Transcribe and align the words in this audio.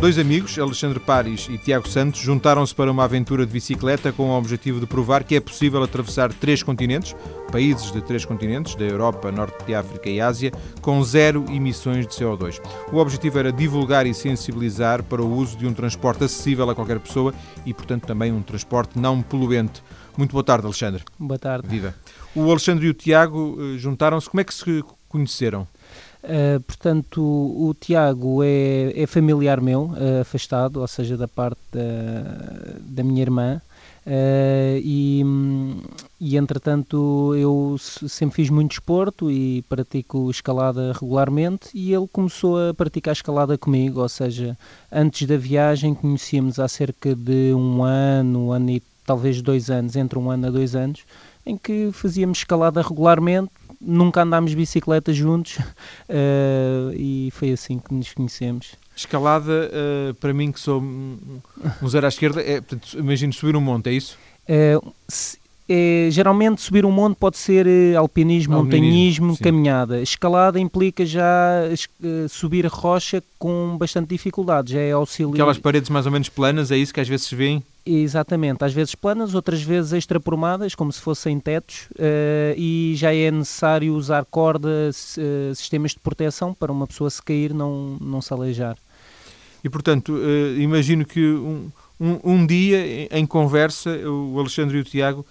Dois 0.00 0.18
amigos, 0.18 0.58
Alexandre 0.58 0.98
Paris 0.98 1.46
e 1.50 1.58
Tiago 1.58 1.86
Santos, 1.86 2.20
juntaram-se 2.20 2.74
para 2.74 2.90
uma 2.90 3.04
aventura 3.04 3.44
de 3.44 3.52
bicicleta 3.52 4.10
com 4.10 4.30
o 4.30 4.38
objetivo 4.38 4.80
de 4.80 4.86
provar 4.86 5.22
que 5.22 5.36
é 5.36 5.40
possível 5.40 5.82
atravessar 5.82 6.32
três 6.32 6.62
continentes, 6.62 7.14
países 7.52 7.92
de 7.92 8.00
três 8.00 8.24
continentes, 8.24 8.74
da 8.74 8.84
Europa, 8.86 9.30
Norte 9.30 9.62
de 9.66 9.74
África 9.74 10.08
e 10.08 10.18
Ásia, 10.18 10.52
com 10.80 11.04
zero 11.04 11.44
emissões 11.50 12.06
de 12.06 12.14
CO2. 12.14 12.62
O 12.90 12.96
objetivo 12.96 13.40
era 13.40 13.52
divulgar 13.52 14.06
e 14.06 14.14
sensibilizar 14.14 15.02
para 15.02 15.20
o 15.20 15.30
uso 15.30 15.58
de 15.58 15.66
um 15.66 15.74
transporte 15.74 16.24
acessível 16.24 16.70
a 16.70 16.74
qualquer 16.74 16.98
pessoa 16.98 17.34
e, 17.66 17.74
portanto, 17.74 18.06
também 18.06 18.32
um 18.32 18.40
transporte 18.40 18.98
não 18.98 19.20
poluente. 19.20 19.82
Muito 20.16 20.32
boa 20.32 20.42
tarde, 20.42 20.64
Alexandre. 20.64 21.04
Boa 21.18 21.38
tarde. 21.38 21.68
Viva. 21.68 21.94
O 22.34 22.50
Alexandre 22.50 22.86
e 22.86 22.88
o 22.88 22.94
Tiago 22.94 23.58
eh, 23.60 23.76
juntaram-se. 23.76 24.30
Como 24.30 24.40
é 24.40 24.44
que 24.44 24.54
se 24.54 24.82
conheceram? 25.10 25.68
Uh, 26.22 26.60
portanto, 26.60 27.22
o, 27.22 27.74
Tiago 27.78 28.42
é, 28.42 28.92
é, 28.94 29.06
familiar 29.06 29.60
meu, 29.60 29.84
uh, 29.84 30.20
afastado, 30.20 30.80
ou 30.80 30.86
seja, 30.86 31.16
da 31.16 31.26
parte 31.26 31.60
da, 31.72 32.78
da 32.80 33.02
minha 33.02 33.22
irmã. 33.22 33.60
Uh, 34.06 34.80
e, 34.82 35.22
e 36.18 36.36
entretanto 36.38 37.34
eu 37.36 37.76
sempre 37.78 38.36
fiz 38.36 38.48
muito 38.48 38.70
desporto 38.70 39.30
e 39.30 39.62
pratico 39.68 40.30
escalada 40.30 40.92
regularmente 40.98 41.68
e 41.74 41.92
ele 41.92 42.08
começou 42.10 42.70
a 42.70 42.72
praticar 42.72 43.12
escalada 43.12 43.58
comigo, 43.58 44.00
ou 44.00 44.08
seja, 44.08 44.56
antes 44.90 45.28
da 45.28 45.36
viagem 45.36 45.94
conhecíamos 45.94 46.58
há 46.58 46.66
cerca 46.66 47.14
de 47.14 47.52
um 47.52 47.82
ano, 47.82 48.46
um 48.46 48.52
ano 48.52 48.70
e 48.70 48.82
talvez 49.04 49.42
dois 49.42 49.68
anos, 49.70 49.94
entre 49.96 50.18
um 50.18 50.30
ano 50.30 50.46
a 50.46 50.50
dois 50.50 50.74
anos, 50.74 51.04
em 51.44 51.56
que 51.56 51.90
fazíamos 51.92 52.38
escalada 52.38 52.80
regularmente, 52.80 53.50
nunca 53.80 54.22
andámos 54.22 54.52
bicicleta 54.54 55.12
juntos 55.12 55.56
uh, 55.56 56.92
e 56.94 57.30
foi 57.32 57.52
assim 57.52 57.78
que 57.78 57.94
nos 57.94 58.12
conhecemos. 58.12 58.74
Escalada, 58.94 59.70
uh, 59.70 60.14
para 60.14 60.34
mim 60.34 60.52
que 60.52 60.60
sou 60.60 60.80
um 60.82 61.40
zero 61.88 62.06
à 62.06 62.08
esquerda, 62.08 62.42
é, 62.42 62.60
portanto, 62.60 62.98
imagino 62.98 63.32
subir 63.32 63.56
um 63.56 63.60
monte, 63.60 63.88
é 63.88 63.92
isso? 63.92 64.18
Uh, 64.48 64.92
é, 65.72 66.08
geralmente 66.10 66.60
subir 66.60 66.84
um 66.84 66.90
monte 66.90 67.16
pode 67.16 67.38
ser 67.38 67.64
alpinismo, 67.96 68.56
alpinismo 68.56 68.56
montanhismo, 68.56 69.36
sim. 69.36 69.44
caminhada. 69.44 70.02
Escalada 70.02 70.58
implica 70.58 71.06
já 71.06 71.62
uh, 72.02 72.28
subir 72.28 72.66
rocha 72.66 73.22
com 73.38 73.76
bastante 73.78 74.08
dificuldade, 74.08 74.72
já 74.72 74.80
é 74.80 74.90
auxiliar. 74.90 75.34
Aquelas 75.34 75.58
paredes 75.58 75.88
mais 75.88 76.06
ou 76.06 76.12
menos 76.12 76.28
planas, 76.28 76.72
é 76.72 76.76
isso 76.76 76.92
que 76.92 76.98
às 76.98 77.06
vezes 77.06 77.26
se 77.26 77.36
vêem? 77.36 77.62
Exatamente, 77.86 78.64
às 78.64 78.72
vezes 78.72 78.96
planas, 78.96 79.32
outras 79.32 79.62
vezes 79.62 79.92
extrapromadas, 79.92 80.74
como 80.74 80.92
se 80.92 81.00
fossem 81.00 81.38
tetos, 81.38 81.86
uh, 81.92 82.54
e 82.56 82.94
já 82.96 83.14
é 83.14 83.30
necessário 83.30 83.94
usar 83.94 84.24
cordas, 84.24 85.16
uh, 85.18 85.54
sistemas 85.54 85.92
de 85.92 86.00
proteção 86.00 86.52
para 86.52 86.72
uma 86.72 86.86
pessoa 86.88 87.08
se 87.08 87.22
cair 87.22 87.54
não, 87.54 87.96
não 88.00 88.20
se 88.20 88.32
aleijar. 88.32 88.76
E 89.62 89.68
portanto, 89.68 90.18
imagino 90.58 91.04
que 91.04 91.22
um, 91.22 91.70
um, 92.00 92.18
um, 92.24 92.46
dia 92.46 92.78
em 93.14 93.26
conversa, 93.26 93.90
o 94.08 94.40
Alexandre 94.40 94.78
e 94.78 94.80
o 94.80 94.84
Tiago 94.84 95.24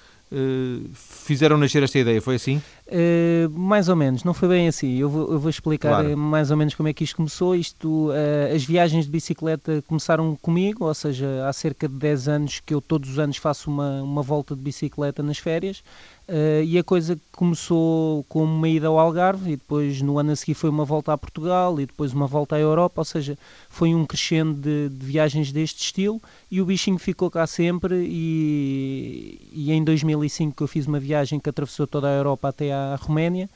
fizeram 0.93 1.57
nascer 1.57 1.81
esta 1.81 1.97
ideia, 1.97 2.21
foi 2.21 2.35
assim? 2.35 2.61
Uh, 2.87 3.49
mais 3.51 3.89
ou 3.89 3.95
menos, 3.95 4.23
não 4.23 4.33
foi 4.33 4.47
bem 4.47 4.67
assim. 4.67 4.97
Eu 4.97 5.09
vou, 5.09 5.31
eu 5.31 5.39
vou 5.39 5.49
explicar 5.49 5.89
claro. 5.89 6.17
mais 6.17 6.51
ou 6.51 6.57
menos 6.57 6.73
como 6.75 6.87
é 6.89 6.93
que 6.93 7.03
isto 7.03 7.15
começou. 7.15 7.55
Isto, 7.55 8.09
uh, 8.09 8.55
as 8.55 8.63
viagens 8.63 9.05
de 9.05 9.11
bicicleta 9.11 9.83
começaram 9.87 10.35
comigo, 10.35 10.85
ou 10.85 10.93
seja, 10.93 11.47
há 11.47 11.53
cerca 11.53 11.87
de 11.87 11.95
10 11.95 12.27
anos 12.27 12.59
que 12.59 12.73
eu 12.73 12.81
todos 12.81 13.09
os 13.09 13.19
anos 13.19 13.37
faço 13.37 13.69
uma, 13.69 14.01
uma 14.01 14.21
volta 14.21 14.55
de 14.55 14.61
bicicleta 14.61 15.23
nas 15.23 15.37
férias. 15.37 15.83
Uh, 16.29 16.63
e 16.63 16.77
a 16.77 16.83
coisa 16.83 17.19
começou 17.31 18.23
com 18.25 18.43
uma 18.43 18.69
ida 18.69 18.85
ao 18.85 18.99
Algarve 18.99 19.53
e 19.53 19.55
depois 19.55 19.99
no 19.99 20.19
ano 20.19 20.31
a 20.31 20.35
seguir 20.35 20.53
foi 20.53 20.69
uma 20.69 20.85
volta 20.85 21.11
a 21.11 21.17
Portugal 21.17 21.79
e 21.79 21.87
depois 21.87 22.13
uma 22.13 22.27
volta 22.27 22.55
à 22.55 22.59
Europa, 22.59 23.01
ou 23.01 23.05
seja, 23.05 23.35
foi 23.67 23.95
um 23.95 24.05
crescendo 24.05 24.53
de, 24.53 24.89
de 24.89 25.05
viagens 25.07 25.51
deste 25.51 25.81
estilo 25.81 26.21
e 26.51 26.61
o 26.61 26.65
bichinho 26.65 26.99
ficou 26.99 27.31
cá 27.31 27.47
sempre 27.47 28.05
e, 28.07 29.39
e 29.51 29.71
em 29.71 29.83
2005 29.83 30.55
que 30.55 30.61
eu 30.61 30.67
fiz 30.67 30.85
uma 30.85 30.99
viagem 30.99 31.39
que 31.39 31.49
atravessou 31.49 31.87
toda 31.87 32.07
a 32.07 32.11
Europa 32.11 32.49
até 32.49 32.71
à 32.71 32.95
Roménia 32.95 33.49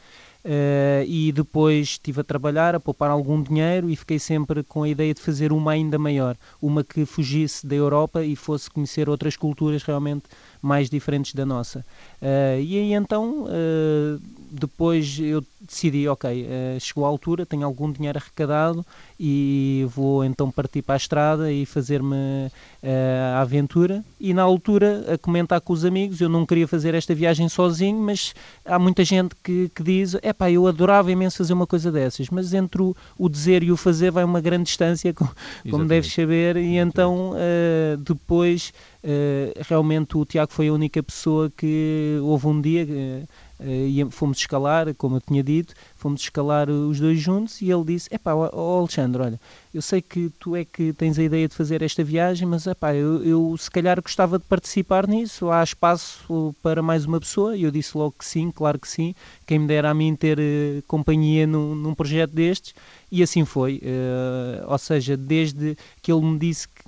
Uh, 0.45 1.07
e 1.07 1.31
depois 1.31 1.91
estive 1.91 2.19
a 2.19 2.23
trabalhar, 2.23 2.75
a 2.75 2.79
poupar 2.79 3.09
algum 3.09 3.41
dinheiro 3.41 3.89
e 3.89 3.95
fiquei 3.95 4.19
sempre 4.19 4.61
com 4.61 4.83
a 4.83 4.89
ideia 4.89 5.13
de 5.13 5.21
fazer 5.21 5.53
uma 5.53 5.71
ainda 5.71 5.97
maior, 5.97 6.35
uma 6.61 6.83
que 6.83 7.05
fugisse 7.05 7.65
da 7.65 7.75
Europa 7.75 8.25
e 8.25 8.35
fosse 8.35 8.69
conhecer 8.69 9.07
outras 9.07 9.37
culturas 9.37 9.83
realmente 9.83 10.25
mais 10.63 10.89
diferentes 10.89 11.33
da 11.33 11.45
nossa. 11.45 11.85
Uh, 12.21 12.61
e 12.61 12.77
aí 12.77 12.93
então, 12.93 13.43
uh, 13.43 14.21
depois 14.49 15.19
eu 15.19 15.43
decidi, 15.59 16.07
ok, 16.07 16.45
chegou 16.79 17.05
a 17.05 17.07
altura, 17.07 17.45
tenho 17.45 17.65
algum 17.65 17.89
dinheiro 17.91 18.19
arrecadado 18.19 18.85
e 19.17 19.85
vou 19.87 20.23
então 20.25 20.51
partir 20.51 20.81
para 20.81 20.95
a 20.95 20.97
estrada 20.97 21.51
e 21.51 21.65
fazer-me 21.65 22.51
a 23.33 23.39
aventura. 23.39 24.03
E 24.19 24.33
na 24.33 24.43
altura, 24.43 25.05
a 25.13 25.17
comentar 25.17 25.61
com 25.61 25.71
os 25.71 25.85
amigos, 25.85 26.19
eu 26.19 26.27
não 26.27 26.45
queria 26.45 26.67
fazer 26.67 26.93
esta 26.93 27.15
viagem 27.15 27.47
sozinho, 27.47 27.97
mas 27.97 28.33
há 28.65 28.77
muita 28.77 29.05
gente 29.05 29.33
que, 29.41 29.69
que 29.73 29.81
diz, 29.81 30.15
é 30.21 30.33
pá, 30.33 30.51
eu 30.51 30.67
adorava 30.67 31.11
imenso 31.11 31.37
fazer 31.37 31.53
uma 31.53 31.65
coisa 31.65 31.91
dessas, 31.91 32.29
mas 32.29 32.53
entre 32.53 32.81
o, 32.81 32.95
o 33.17 33.29
dizer 33.29 33.63
e 33.63 33.71
o 33.71 33.77
fazer 33.77 34.11
vai 34.11 34.23
uma 34.23 34.41
grande 34.41 34.65
distância, 34.65 35.13
como, 35.15 35.31
como 35.69 35.85
deves 35.85 36.13
saber, 36.13 36.57
e 36.57 36.77
então 36.77 37.31
uh, 37.31 37.97
depois 37.97 38.69
uh, 38.69 38.92
realmente 39.67 40.17
o 40.17 40.25
Tiago 40.25 40.51
foi 40.51 40.69
a 40.69 40.73
única 40.73 41.01
pessoa 41.03 41.51
que 41.55 42.17
houve 42.21 42.47
um 42.47 42.61
dia. 42.61 42.85
Uh, 42.85 43.27
fomos 44.09 44.39
escalar, 44.39 44.93
como 44.95 45.17
eu 45.17 45.21
tinha 45.21 45.41
dito, 45.41 45.73
fomos 45.95 46.21
escalar 46.21 46.69
os 46.69 46.99
dois 46.99 47.19
juntos 47.19 47.61
e 47.61 47.71
ele 47.71 47.85
disse: 47.85 48.13
Epá, 48.13 48.33
oh 48.35 48.79
Alexandre, 48.79 49.21
olha, 49.21 49.39
eu 49.73 49.81
sei 49.81 50.01
que 50.01 50.29
tu 50.37 50.55
é 50.55 50.65
que 50.65 50.91
tens 50.91 51.17
a 51.17 51.23
ideia 51.23 51.47
de 51.47 51.55
fazer 51.55 51.81
esta 51.81 52.03
viagem, 52.03 52.45
mas 52.47 52.67
epá, 52.67 52.93
eu, 52.93 53.23
eu 53.23 53.55
se 53.57 53.71
calhar 53.71 54.01
gostava 54.01 54.37
de 54.37 54.43
participar 54.45 55.07
nisso, 55.07 55.49
há 55.49 55.63
espaço 55.63 56.53
para 56.61 56.81
mais 56.81 57.05
uma 57.05 57.19
pessoa? 57.19 57.55
E 57.55 57.63
eu 57.63 57.71
disse 57.71 57.97
logo 57.97 58.15
que 58.19 58.25
sim, 58.25 58.51
claro 58.51 58.77
que 58.77 58.87
sim, 58.87 59.15
quem 59.45 59.59
me 59.59 59.67
dera 59.67 59.91
a 59.91 59.93
mim 59.93 60.13
ter 60.15 60.39
uh, 60.39 60.83
companhia 60.87 61.47
num, 61.47 61.73
num, 61.73 61.95
projeto 61.95 62.31
destes, 62.31 62.73
e 63.11 63.23
assim 63.23 63.45
foi. 63.45 63.81
Uh, 63.83 64.69
ou 64.71 64.77
seja, 64.77 65.15
desde 65.15 65.77
que 66.01 66.11
ele 66.11 66.25
me 66.25 66.37
disse 66.37 66.67
que 66.67 66.83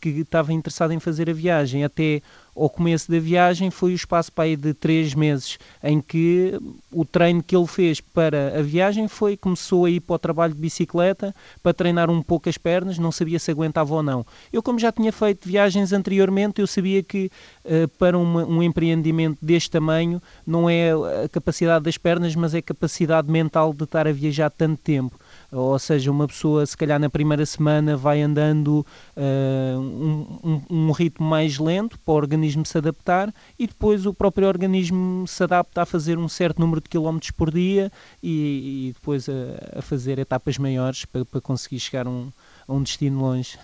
que 0.00 0.08
estava 0.10 0.52
interessado 0.52 0.92
em 0.92 1.00
fazer 1.00 1.28
a 1.28 1.32
viagem 1.32 1.84
até 1.84 2.22
ao 2.56 2.68
começo 2.68 3.10
da 3.10 3.18
viagem 3.20 3.70
foi 3.70 3.92
o 3.92 3.94
espaço 3.94 4.32
para 4.32 4.44
aí 4.44 4.56
de 4.56 4.74
três 4.74 5.14
meses 5.14 5.58
em 5.82 6.00
que 6.00 6.58
o 6.90 7.04
treino 7.04 7.42
que 7.42 7.54
ele 7.54 7.66
fez 7.66 8.00
para 8.00 8.58
a 8.58 8.62
viagem 8.62 9.06
foi 9.06 9.36
começou 9.36 9.84
a 9.84 9.90
ir 9.90 10.00
para 10.00 10.16
o 10.16 10.18
trabalho 10.18 10.54
de 10.54 10.60
bicicleta 10.60 11.34
para 11.62 11.72
treinar 11.72 12.10
um 12.10 12.20
pouco 12.22 12.48
as 12.48 12.58
pernas, 12.58 12.98
não 12.98 13.12
sabia 13.12 13.38
se 13.38 13.50
aguentava 13.50 13.94
ou 13.94 14.02
não. 14.02 14.26
Eu 14.52 14.62
como 14.62 14.78
já 14.78 14.90
tinha 14.90 15.12
feito 15.12 15.48
viagens 15.48 15.92
anteriormente, 15.92 16.60
eu 16.60 16.66
sabia 16.66 17.02
que 17.02 17.30
uh, 17.64 17.86
para 17.98 18.18
um 18.18 18.62
empreendimento 18.62 19.38
deste 19.40 19.70
tamanho 19.70 20.20
não 20.46 20.68
é 20.68 20.90
a 21.24 21.28
capacidade 21.28 21.84
das 21.84 21.96
pernas, 21.96 22.34
mas 22.34 22.54
é 22.54 22.58
a 22.58 22.62
capacidade 22.62 23.30
mental 23.30 23.72
de 23.72 23.84
estar 23.84 24.08
a 24.08 24.12
viajar 24.12 24.50
tanto 24.50 24.80
tempo 24.82 25.18
ou 25.50 25.78
seja, 25.78 26.10
uma 26.10 26.28
pessoa 26.28 26.66
se 26.66 26.76
calhar 26.76 26.98
na 27.00 27.08
primeira 27.08 27.44
semana 27.46 27.96
vai 27.96 28.20
andando 28.20 28.86
uh, 29.16 29.78
um, 29.78 30.62
um, 30.68 30.90
ritmo 30.92 31.26
mais 31.26 31.58
lento 31.58 31.98
para 31.98 32.12
o 32.12 32.16
organismo 32.16 32.66
se 32.66 32.76
adaptar 32.76 33.32
e 33.58 33.66
depois 33.66 34.04
o 34.04 34.12
próprio 34.12 34.46
organismo 34.46 35.26
se 35.26 35.42
adapta 35.42 35.82
a 35.82 35.86
fazer 35.86 36.18
um 36.18 36.28
certo 36.28 36.58
número 36.58 36.80
de 36.80 36.88
quilómetros 36.88 37.30
por 37.30 37.50
dia 37.50 37.90
e, 38.22 38.88
e 38.88 38.92
depois 38.92 39.28
a, 39.28 39.78
a, 39.78 39.82
fazer 39.82 40.18
etapas 40.18 40.58
maiores 40.58 41.04
para, 41.04 41.24
para 41.24 41.40
conseguir 41.40 41.80
chegar 41.80 42.06
um, 42.06 42.30
a 42.66 42.72
um 42.72 42.82
destino 42.82 43.20
longe. 43.20 43.58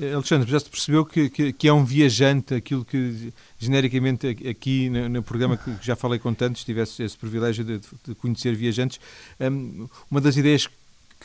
Eh, 0.00 0.12
Alexandre, 0.12 0.50
já 0.50 0.58
se 0.58 0.68
percebeu 0.68 1.04
que, 1.04 1.30
que, 1.30 1.52
que, 1.52 1.68
é 1.68 1.72
um 1.72 1.84
viajante, 1.84 2.54
aquilo 2.54 2.84
que 2.84 3.32
genericamente 3.58 4.26
aqui 4.48 4.88
no, 4.90 5.08
no 5.08 5.22
programa 5.22 5.56
que 5.56 5.72
já 5.80 5.94
falei 5.94 6.18
com 6.18 6.34
tantos, 6.34 6.64
tivesse 6.64 7.02
esse 7.02 7.16
privilégio 7.16 7.64
de, 7.64 7.80
de 8.06 8.14
conhecer 8.16 8.54
viajantes. 8.54 8.98
Um, 9.40 9.88
uma 10.10 10.20
das 10.20 10.36
ideias 10.36 10.68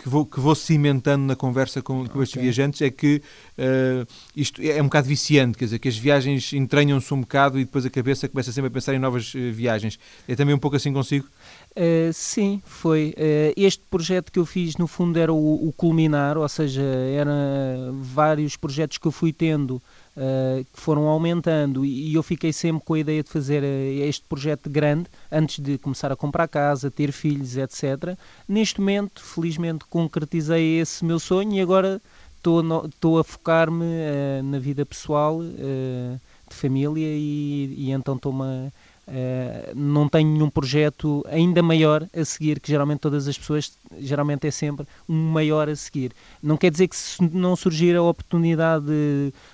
que 0.01 0.10
vou, 0.10 0.25
que 0.25 0.40
vou 0.40 0.56
cimentando 0.56 1.25
na 1.25 1.36
conversa 1.36 1.81
com, 1.81 2.07
com 2.07 2.24
estes 2.24 2.42
viajantes 2.42 2.81
é 2.81 2.90
que 2.90 3.22
uh, 3.57 4.07
isto 4.36 4.62
é 4.62 4.81
um 4.81 4.86
bocado 4.86 5.07
viciante, 5.07 5.57
quer 5.57 5.66
dizer, 5.66 5.80
que 5.80 5.88
as 5.88 5.98
viagens 5.98 6.54
entranham-se 6.54 7.13
um 7.13 7.22
bocado 7.22 7.60
e 7.60 7.66
depois 7.66 7.86
a 7.86 7.90
cabeça 7.90 8.28
começa 8.28 8.51
sempre 8.51 8.69
a 8.69 8.72
pensar 8.72 8.94
em 8.94 9.00
novas 9.00 9.34
uh, 9.34 9.51
viagens. 9.51 10.00
É 10.28 10.36
também 10.36 10.56
um 10.56 10.60
pouco 10.60 10.78
assim 10.78 10.94
consigo? 10.94 11.28
Uh, 11.72 12.12
sim, 12.13 12.62
foi. 12.66 13.13
Este 13.56 13.84
projeto 13.90 14.31
que 14.31 14.40
eu 14.40 14.46
fiz, 14.46 14.78
no 14.78 14.88
fundo, 14.88 15.19
era 15.19 15.31
o, 15.31 15.68
o 15.68 15.74
culminar, 15.74 16.38
ou 16.38 16.48
seja, 16.50 16.81
eram 16.81 17.94
vários 18.02 18.56
projetos 18.56 18.98
que 18.98 19.07
eu 19.07 19.12
fui 19.12 19.31
tendo 19.31 19.81
uh, 20.15 20.63
que 20.63 20.79
foram 20.79 21.07
aumentando 21.07 21.85
e, 21.85 22.13
eu 22.13 22.23
fiquei 22.23 22.53
sempre 22.53 22.83
com 22.85 22.94
a 22.94 23.00
ideia 23.00 23.23
de 23.23 23.29
fazer 23.29 23.63
uh, 23.63 24.03
este 24.03 24.25
projeto 24.27 24.69
grande 24.69 25.09
antes 25.31 25.59
de 25.59 25.77
começar 25.77 26.11
a 26.11 26.15
comprar 26.15 26.47
casa, 26.47 26.91
ter 26.91 27.11
filhos, 27.11 27.57
etc. 27.57 28.17
Neste 28.47 28.79
momento, 28.79 29.21
felizmente, 29.23 29.85
concretizei 29.85 30.79
esse 30.79 31.03
meu 31.03 31.19
sonho 31.19 31.53
e 31.53 31.61
agora 31.61 32.01
estou 32.38 33.19
a 33.19 33.23
focar-me 33.23 33.85
uh, 33.85 34.44
na 34.44 34.59
vida 34.59 34.85
pessoal, 34.85 35.41
de 35.41 36.56
família 36.56 37.07
e, 37.07 37.75
e 37.77 37.91
então 37.91 38.15
estou-me 38.15 38.44
a 38.44 38.71
Uh, 39.09 39.73
não 39.75 40.07
tenho 40.07 40.29
nenhum 40.29 40.51
projeto 40.51 41.25
ainda 41.27 41.63
maior 41.63 42.07
a 42.15 42.23
seguir, 42.23 42.59
que 42.59 42.69
geralmente 42.69 43.00
todas 43.00 43.27
as 43.27 43.35
pessoas, 43.35 43.71
geralmente 43.97 44.45
é 44.45 44.51
sempre 44.51 44.85
um 45.07 45.31
maior 45.31 45.67
a 45.67 45.75
seguir. 45.75 46.11
Não 46.44 46.56
quer 46.56 46.69
dizer 46.69 46.88
que 46.88 46.95
se 46.95 47.19
não 47.33 47.56
surgir 47.56 47.95
a 47.95 48.03
oportunidade 48.03 48.85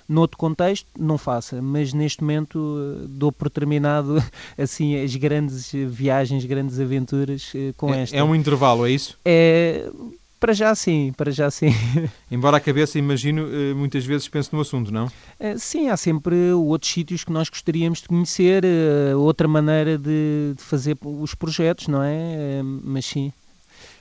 noutro 0.06 0.36
contexto, 0.36 0.86
não 0.98 1.16
faça, 1.16 1.62
mas 1.62 1.94
neste 1.94 2.22
momento 2.22 2.58
uh, 2.58 3.08
dou 3.08 3.32
por 3.32 3.48
terminado 3.48 4.22
assim 4.58 5.02
as 5.02 5.16
grandes 5.16 5.72
viagens, 5.72 6.44
grandes 6.44 6.78
aventuras 6.78 7.50
uh, 7.54 7.72
com 7.78 7.94
é, 7.94 8.02
esta. 8.02 8.14
É 8.14 8.22
um 8.22 8.34
intervalo, 8.34 8.86
é 8.86 8.90
isso? 8.90 9.18
É 9.24 9.90
para 10.38 10.52
já 10.52 10.74
sim, 10.74 11.12
para 11.16 11.30
já 11.30 11.50
sim. 11.50 11.68
Embora 12.30 12.58
a 12.58 12.60
cabeça, 12.60 12.98
imagino, 12.98 13.48
eh, 13.52 13.74
muitas 13.74 14.04
vezes 14.04 14.28
pense 14.28 14.52
no 14.52 14.60
assunto, 14.60 14.92
não? 14.92 15.10
Eh, 15.40 15.56
sim, 15.58 15.88
há 15.88 15.96
sempre 15.96 16.52
outros 16.52 16.92
sítios 16.92 17.24
que 17.24 17.32
nós 17.32 17.48
gostaríamos 17.48 18.00
de 18.02 18.08
conhecer, 18.08 18.64
eh, 18.64 19.14
outra 19.16 19.48
maneira 19.48 19.96
de, 19.96 20.54
fazer 20.58 20.96
os 21.02 21.34
projetos, 21.34 21.88
não 21.88 22.02
é? 22.02 22.62
Mas 22.62 23.06
sim. 23.06 23.32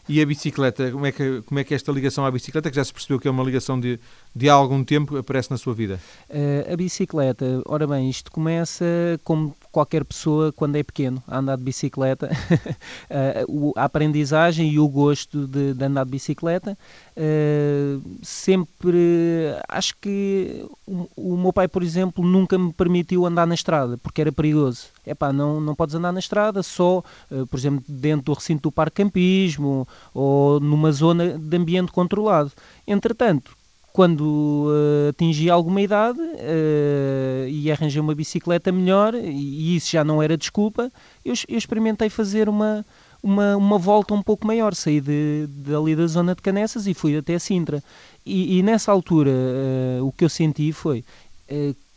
E 0.07 0.21
a 0.21 0.25
bicicleta, 0.25 0.91
como 0.91 1.05
é, 1.05 1.11
que, 1.11 1.41
como 1.43 1.59
é 1.59 1.63
que 1.63 1.73
esta 1.73 1.91
ligação 1.91 2.25
à 2.25 2.31
bicicleta, 2.31 2.69
que 2.69 2.75
já 2.75 2.83
se 2.83 2.93
percebeu 2.93 3.19
que 3.19 3.27
é 3.27 3.31
uma 3.31 3.43
ligação 3.43 3.79
de, 3.79 3.99
de 4.35 4.49
há 4.49 4.53
algum 4.53 4.83
tempo, 4.83 5.15
aparece 5.15 5.49
na 5.49 5.57
sua 5.57 5.73
vida? 5.73 5.97
Uh, 6.29 6.73
a 6.73 6.75
bicicleta, 6.75 7.61
ora 7.65 7.87
bem, 7.87 8.09
isto 8.09 8.29
começa 8.29 8.85
como 9.23 9.55
qualquer 9.71 10.03
pessoa 10.03 10.51
quando 10.51 10.75
é 10.75 10.83
pequeno 10.83 11.23
a 11.25 11.37
andar 11.37 11.55
de 11.55 11.63
bicicleta, 11.63 12.29
uh, 13.47 13.71
a 13.77 13.85
aprendizagem 13.85 14.69
e 14.69 14.77
o 14.77 14.89
gosto 14.89 15.47
de, 15.47 15.73
de 15.73 15.85
andar 15.85 16.03
de 16.03 16.11
bicicleta. 16.11 16.77
Uh, 17.15 18.01
sempre 18.21 19.55
acho 19.69 19.95
que 20.01 20.65
o, 20.85 21.07
o, 21.15 21.38
meu 21.38 21.53
pai, 21.53 21.69
por 21.69 21.81
exemplo, 21.81 22.21
nunca 22.21 22.57
me 22.57 22.73
permitiu 22.73 23.25
andar 23.25 23.47
na 23.47 23.55
estrada 23.55 23.97
porque 23.97 24.19
era 24.19 24.33
perigoso. 24.33 24.88
É 25.05 25.15
pá, 25.15 25.31
não, 25.31 25.61
não 25.61 25.73
podes 25.73 25.95
andar 25.95 26.11
na 26.11 26.19
estrada 26.19 26.61
só, 26.61 27.01
por 27.49 27.57
exemplo, 27.57 27.83
dentro 27.88 28.25
do 28.25 28.33
recinto 28.33 28.63
do 28.63 28.71
parque 28.71 29.03
campismo 29.03 29.88
ou 30.13 30.59
numa 30.59 30.91
zona 30.91 31.38
de 31.38 31.57
ambiente 31.57 31.91
controlado. 31.91 32.51
Entretanto, 32.88 33.55
quando 33.95 34.65
uh, 34.68 35.09
atingi 35.12 35.50
alguma 35.50 35.80
idade 35.80 36.19
uh, 36.19 37.47
e 37.47 37.71
arranjei 37.71 38.01
uma 38.01 38.13
bicicleta 38.13 38.69
melhor, 38.69 39.15
e, 39.15 39.77
isso 39.77 39.92
já 39.92 40.03
não 40.03 40.21
era 40.21 40.36
desculpa, 40.36 40.92
eu, 41.24 41.33
eu, 41.47 41.57
experimentei 41.57 42.09
fazer 42.09 42.50
uma, 42.50 42.86
uma, 43.24 43.56
uma 43.56 43.77
volta 43.77 44.13
um 44.13 44.21
pouco 44.21 44.45
maior. 44.45 44.75
Saí 44.75 45.00
de, 45.00 45.47
de 45.47 45.74
ali 45.74 45.95
da 45.95 46.07
zona 46.07 46.36
de 46.36 46.42
Canessas 46.42 46.88
e 46.88 46.94
fui 46.94 47.15
até 47.15 47.39
Sintra. 47.39 47.81
E, 48.25 48.57
e 48.57 48.63
nessa 48.63 48.92
altura 48.92 49.31
uh, 49.31 50.06
o 50.06 50.12
que 50.12 50.25
eu 50.25 50.30
senti 50.30 50.74
foi 50.74 51.01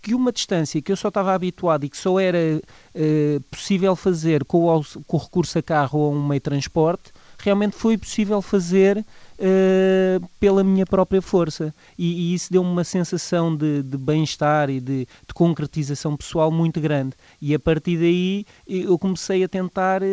que 0.00 0.14
uma 0.14 0.30
distância 0.30 0.80
que 0.80 0.92
eu 0.92 0.96
só 0.96 1.08
estava 1.08 1.34
habituado 1.34 1.82
e 1.84 1.88
que 1.88 1.96
só 1.96 2.20
era 2.20 2.38
possível 3.50 3.96
fazer 3.96 4.44
com 4.44 4.66
o, 4.66 4.84
com 5.04 5.16
o 5.16 5.20
recurso 5.20 5.58
a 5.58 5.62
carro 5.62 5.98
ou 5.98 6.12
a 6.12 6.16
um 6.16 6.28
meio 6.28 6.38
de 6.38 6.44
transporte, 6.44 7.10
realmente 7.38 7.74
foi 7.74 7.98
possível 7.98 8.40
fazer 8.40 9.04
uh, 9.38 10.28
pela 10.38 10.64
minha 10.64 10.84
própria 10.84 11.22
força. 11.22 11.74
E, 11.98 12.32
e 12.32 12.34
isso 12.34 12.52
deu-me 12.52 12.70
uma 12.70 12.84
sensação 12.84 13.54
de, 13.54 13.82
de 13.82 13.96
bem-estar 13.96 14.70
e 14.70 14.80
de, 14.80 15.06
de, 15.06 15.34
concretização 15.34 16.16
pessoal 16.16 16.50
muito 16.50 16.80
grande. 16.80 17.14
E 17.40 17.54
a 17.54 17.58
partir 17.58 17.96
daí 17.96 18.44
eu 18.66 18.98
comecei 18.98 19.44
a 19.44 19.48
tentar, 19.48 20.02
uh, 20.02 20.06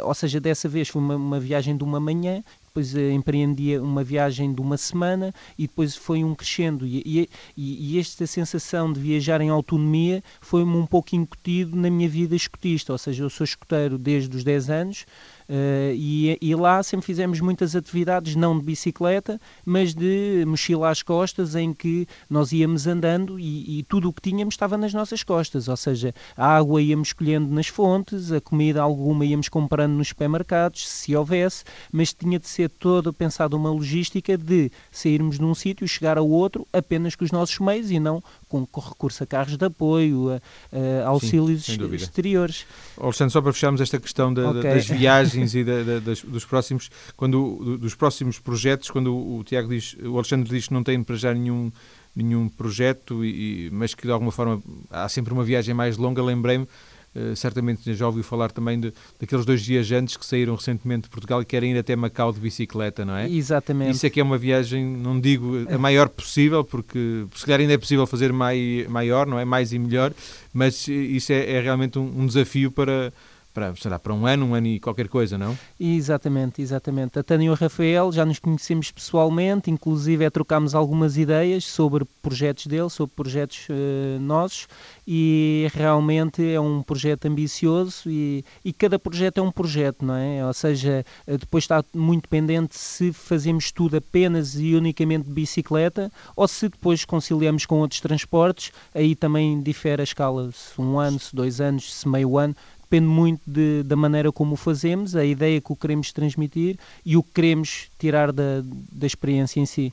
ou 0.00 0.14
seja, 0.14 0.40
dessa 0.40 0.68
vez 0.68 0.88
foi 0.88 1.00
uma, 1.00 1.16
uma 1.16 1.40
viagem 1.40 1.76
de 1.76 1.84
uma 1.84 2.00
manhã, 2.00 2.42
depois 2.66 2.94
uh, 2.94 3.10
empreendi 3.10 3.78
uma 3.78 4.04
viagem 4.04 4.52
de 4.52 4.60
uma 4.60 4.76
semana 4.76 5.34
e 5.58 5.66
depois 5.66 5.96
foi 5.96 6.22
um 6.22 6.34
crescendo. 6.34 6.86
E, 6.86 7.28
e, 7.56 7.94
e 7.94 7.98
esta 7.98 8.26
sensação 8.26 8.92
de 8.92 9.00
viajar 9.00 9.40
em 9.40 9.48
autonomia 9.48 10.22
foi-me 10.40 10.76
um 10.76 10.86
pouco 10.86 11.14
incutido 11.16 11.76
na 11.76 11.90
minha 11.90 12.08
vida 12.08 12.36
escutista, 12.36 12.92
ou 12.92 12.98
seja, 12.98 13.24
eu 13.24 13.30
sou 13.30 13.44
escuteiro 13.44 13.98
desde 13.98 14.36
os 14.36 14.44
10 14.44 14.70
anos. 14.70 15.06
Uh, 15.48 15.94
e, 15.94 16.36
e, 16.42 16.54
lá 16.54 16.82
sempre 16.82 17.06
fizemos 17.06 17.40
muitas 17.40 17.74
atividades, 17.74 18.36
não 18.36 18.58
de 18.58 18.64
bicicleta, 18.64 19.40
mas 19.64 19.94
de 19.94 20.44
mochila 20.46 20.90
às 20.90 21.02
costas, 21.02 21.54
em 21.54 21.72
que 21.72 22.06
nós 22.28 22.52
íamos 22.52 22.86
andando 22.86 23.40
e, 23.40 23.78
e 23.78 23.82
tudo 23.84 24.10
o 24.10 24.12
que 24.12 24.20
tínhamos 24.20 24.52
estava 24.52 24.76
nas 24.76 24.92
nossas 24.92 25.22
costas, 25.22 25.66
ou 25.66 25.76
seja, 25.76 26.14
a 26.36 26.56
água 26.56 26.82
íamos 26.82 27.08
escolhendo 27.08 27.48
nas 27.54 27.68
fontes, 27.68 28.30
a 28.30 28.42
comida 28.42 28.82
alguma 28.82 29.24
íamos 29.24 29.48
comprando 29.48 29.92
nos 29.94 30.08
supermercados, 30.08 30.86
se 30.86 31.16
houvesse, 31.16 31.64
mas 31.90 32.12
tinha 32.12 32.38
de 32.38 32.46
ser 32.46 32.68
todo 32.68 33.10
pensado 33.10 33.56
uma 33.56 33.70
logística 33.70 34.36
de 34.36 34.70
sairmos 34.90 35.38
de 35.38 35.44
um 35.44 35.54
sítio 35.54 35.88
chegar 35.88 36.18
ao 36.18 36.28
outro 36.28 36.66
apenas 36.74 37.14
com 37.14 37.24
os 37.24 37.32
nossos 37.32 37.58
meios 37.58 37.90
e 37.90 37.98
não 37.98 38.22
com, 38.48 38.66
recurso 38.80 39.22
a 39.22 39.26
carros 39.26 39.56
de 39.56 39.64
apoio, 39.64 40.30
a, 40.30 41.04
a 41.04 41.08
auxílios 41.08 41.64
Sim, 41.64 41.94
exteriores. 41.94 42.66
Alexandre, 43.00 43.32
só 43.32 43.42
para 43.42 43.52
fecharmos 43.52 43.80
esta 43.80 43.98
questão 43.98 44.32
da, 44.32 44.50
okay. 44.50 44.74
das 44.74 44.86
viagens 44.86 45.54
e 45.54 45.62
da, 45.64 45.82
da, 45.82 45.98
das, 46.00 46.22
dos 46.22 46.44
próximos, 46.44 46.90
quando 47.16 47.78
dos 47.78 47.94
próximos 47.94 48.38
projetos, 48.38 48.90
quando 48.90 49.14
o, 49.14 49.38
o 49.38 49.44
Tiago 49.44 49.68
diz, 49.68 49.96
o 50.02 50.16
Alexandre 50.16 50.48
diz 50.48 50.68
que 50.68 50.74
não 50.74 50.82
tem 50.82 51.02
para 51.02 51.16
já 51.16 51.32
nenhum 51.34 51.70
nenhum 52.16 52.48
projeto, 52.48 53.24
e, 53.24 53.70
mas 53.72 53.94
que 53.94 54.02
de 54.02 54.10
alguma 54.10 54.32
forma 54.32 54.60
há 54.90 55.08
sempre 55.08 55.32
uma 55.32 55.44
viagem 55.44 55.72
mais 55.72 55.96
longa, 55.96 56.20
lembrei-me 56.20 56.66
Uh, 57.14 57.34
certamente 57.34 57.94
já 57.94 58.06
ouviu 58.06 58.22
falar 58.22 58.52
também 58.52 58.78
de, 58.78 58.92
daqueles 59.18 59.44
dois 59.44 59.66
viajantes 59.66 60.16
que 60.16 60.24
saíram 60.24 60.54
recentemente 60.54 61.04
de 61.04 61.08
Portugal 61.08 61.40
e 61.40 61.44
querem 61.44 61.72
ir 61.72 61.78
até 61.78 61.96
Macau 61.96 62.32
de 62.32 62.38
bicicleta, 62.38 63.04
não 63.04 63.16
é? 63.16 63.28
Exatamente. 63.28 63.92
Isso 63.92 64.06
é 64.06 64.10
que 64.10 64.20
é 64.20 64.22
uma 64.22 64.38
viagem, 64.38 64.84
não 64.84 65.18
digo 65.18 65.66
a 65.68 65.78
maior 65.78 66.08
possível, 66.08 66.62
porque 66.62 67.26
se 67.34 67.44
calhar 67.44 67.60
ainda 67.60 67.72
é 67.72 67.78
possível 67.78 68.06
fazer 68.06 68.32
mai, 68.32 68.86
maior, 68.88 69.26
não 69.26 69.38
é? 69.38 69.44
Mais 69.44 69.72
e 69.72 69.78
melhor, 69.78 70.12
mas 70.52 70.86
isso 70.86 71.32
é, 71.32 71.52
é 71.52 71.60
realmente 71.60 71.98
um, 71.98 72.22
um 72.22 72.26
desafio 72.26 72.70
para, 72.70 73.12
para, 73.58 73.74
será 73.74 73.98
para 73.98 74.14
um 74.14 74.24
ano, 74.24 74.46
um 74.46 74.54
ano 74.54 74.68
e 74.68 74.78
qualquer 74.78 75.08
coisa, 75.08 75.36
não? 75.36 75.58
Exatamente, 75.80 76.62
exatamente. 76.62 77.18
A 77.18 77.24
Tânia 77.24 77.46
e 77.46 77.50
o 77.50 77.54
Rafael 77.54 78.12
já 78.12 78.24
nos 78.24 78.38
conhecemos 78.38 78.92
pessoalmente, 78.92 79.68
inclusive 79.68 80.24
é 80.24 80.30
trocámos 80.30 80.76
algumas 80.76 81.16
ideias 81.16 81.64
sobre 81.64 82.04
projetos 82.22 82.68
dele, 82.68 82.88
sobre 82.88 83.16
projetos 83.16 83.66
uh, 83.68 84.20
nossos 84.20 84.68
e 85.06 85.66
realmente 85.74 86.48
é 86.48 86.60
um 86.60 86.82
projeto 86.82 87.26
ambicioso 87.26 88.08
e, 88.08 88.44
e 88.64 88.72
cada 88.72 88.96
projeto 88.96 89.38
é 89.38 89.42
um 89.42 89.50
projeto, 89.50 90.04
não 90.04 90.14
é? 90.14 90.46
Ou 90.46 90.52
seja, 90.52 91.04
eh, 91.26 91.38
depois 91.38 91.64
está 91.64 91.82
muito 91.92 92.28
pendente 92.28 92.78
se 92.78 93.12
fazemos 93.12 93.72
tudo 93.72 93.96
apenas 93.96 94.54
e 94.54 94.74
unicamente 94.74 95.26
de 95.26 95.32
bicicleta 95.32 96.12
ou 96.36 96.46
se 96.46 96.68
depois 96.68 97.04
conciliamos 97.04 97.66
com 97.66 97.80
outros 97.80 98.00
transportes, 98.00 98.70
aí 98.94 99.16
também 99.16 99.60
difere 99.60 100.02
a 100.02 100.04
escala, 100.04 100.50
se 100.52 100.80
um 100.80 100.98
ano, 100.98 101.18
se 101.18 101.34
dois 101.34 101.60
anos, 101.60 101.92
se 101.92 102.06
meio 102.06 102.38
ano, 102.38 102.54
depende 102.90 103.06
muito 103.06 103.42
de, 103.46 103.82
da 103.82 103.94
maneira 103.94 104.32
como 104.32 104.54
o 104.54 104.56
fazemos, 104.56 105.14
a 105.14 105.24
ideia 105.24 105.60
que 105.60 105.70
o 105.70 105.76
queremos 105.76 106.10
transmitir 106.10 106.78
e 107.04 107.16
o 107.16 107.22
que 107.22 107.32
queremos 107.34 107.88
tirar 107.98 108.32
da, 108.32 108.62
da 108.90 109.06
experiência 109.06 109.60
em 109.60 109.66
si. 109.66 109.92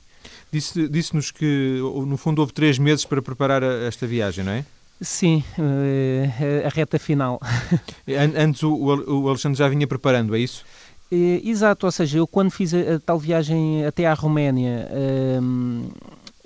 Disse-nos 0.52 0.90
disse 0.90 1.34
que, 1.34 1.80
no 2.08 2.18
fundo, 2.18 2.40
houve 2.40 2.54
três 2.54 2.80
meses 2.80 3.06
para 3.06 3.22
preparar 3.22 3.62
esta 3.62 4.08
viagem, 4.08 4.44
não 4.44 4.54
é? 4.54 4.66
Sim, 5.02 5.44
eh, 5.60 6.64
a 6.66 6.70
reta 6.70 6.98
final. 6.98 7.40
Antes 8.38 8.64
o, 8.64 9.28
Alexandre 9.28 9.60
já 9.60 9.68
vinha 9.68 9.86
preparando, 9.86 10.34
é 10.34 10.40
isso? 10.40 10.66
Exato, 11.12 11.86
ou 11.86 11.92
seja, 11.92 12.18
eu 12.18 12.26
quando 12.26 12.50
fiz 12.50 12.74
a, 12.74 12.96
a 12.96 13.00
tal 13.00 13.20
viagem 13.20 13.86
até 13.86 14.08
à 14.08 14.14
Roménia, 14.14 14.90
ehm, 14.92 15.90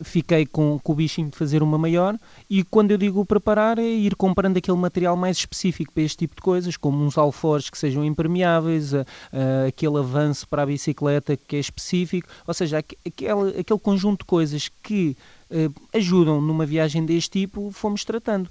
fiquei 0.01 0.46
com, 0.46 0.79
com, 0.79 0.91
o 0.91 0.96
bichinho 0.96 1.29
de 1.29 1.38
fazer 1.38 1.62
uma 1.62 1.77
maior 1.77 2.18
e 2.50 2.63
quando 2.63 2.91
eu 2.91 2.98
digo 2.98 3.25
preparar 3.25 3.77
é 3.79 3.84
ir 3.84 4.15
comprando 4.15 4.58
aquele 4.58 4.77
material 4.77 5.15
mais 5.15 5.38
específico 5.38 5.94
para 5.94 6.03
este 6.03 6.20
tipo 6.20 6.36
de 6.36 6.41
coisas, 6.41 6.77
como 6.77 7.03
uns 7.03 7.18
alforjes 7.18 7.70
que 7.70 7.77
sejam 7.77 8.03
impermeáveis, 8.06 8.94
a, 8.94 9.01
a, 9.01 9.68
aquele 9.68 9.98
avanço 9.98 10.48
para 10.48 10.63
a 10.63 10.65
bicicleta 10.65 11.36
que 11.36 11.56
é 11.56 11.60
específico, 11.60 12.27
ou 12.48 12.53
seja, 12.53 12.79
aquele, 12.79 13.60
aquele 13.60 13.79
conjunto 13.79 14.20
de 14.20 14.25
coisas 14.25 14.70
que 14.82 15.15
uh, 15.51 15.74
ajudam 15.94 16.41
numa 16.41 16.65
viagem 16.65 17.06
deste 17.06 17.41
tipo, 17.41 17.72
fomos 17.72 18.03
tratando. 18.03 18.50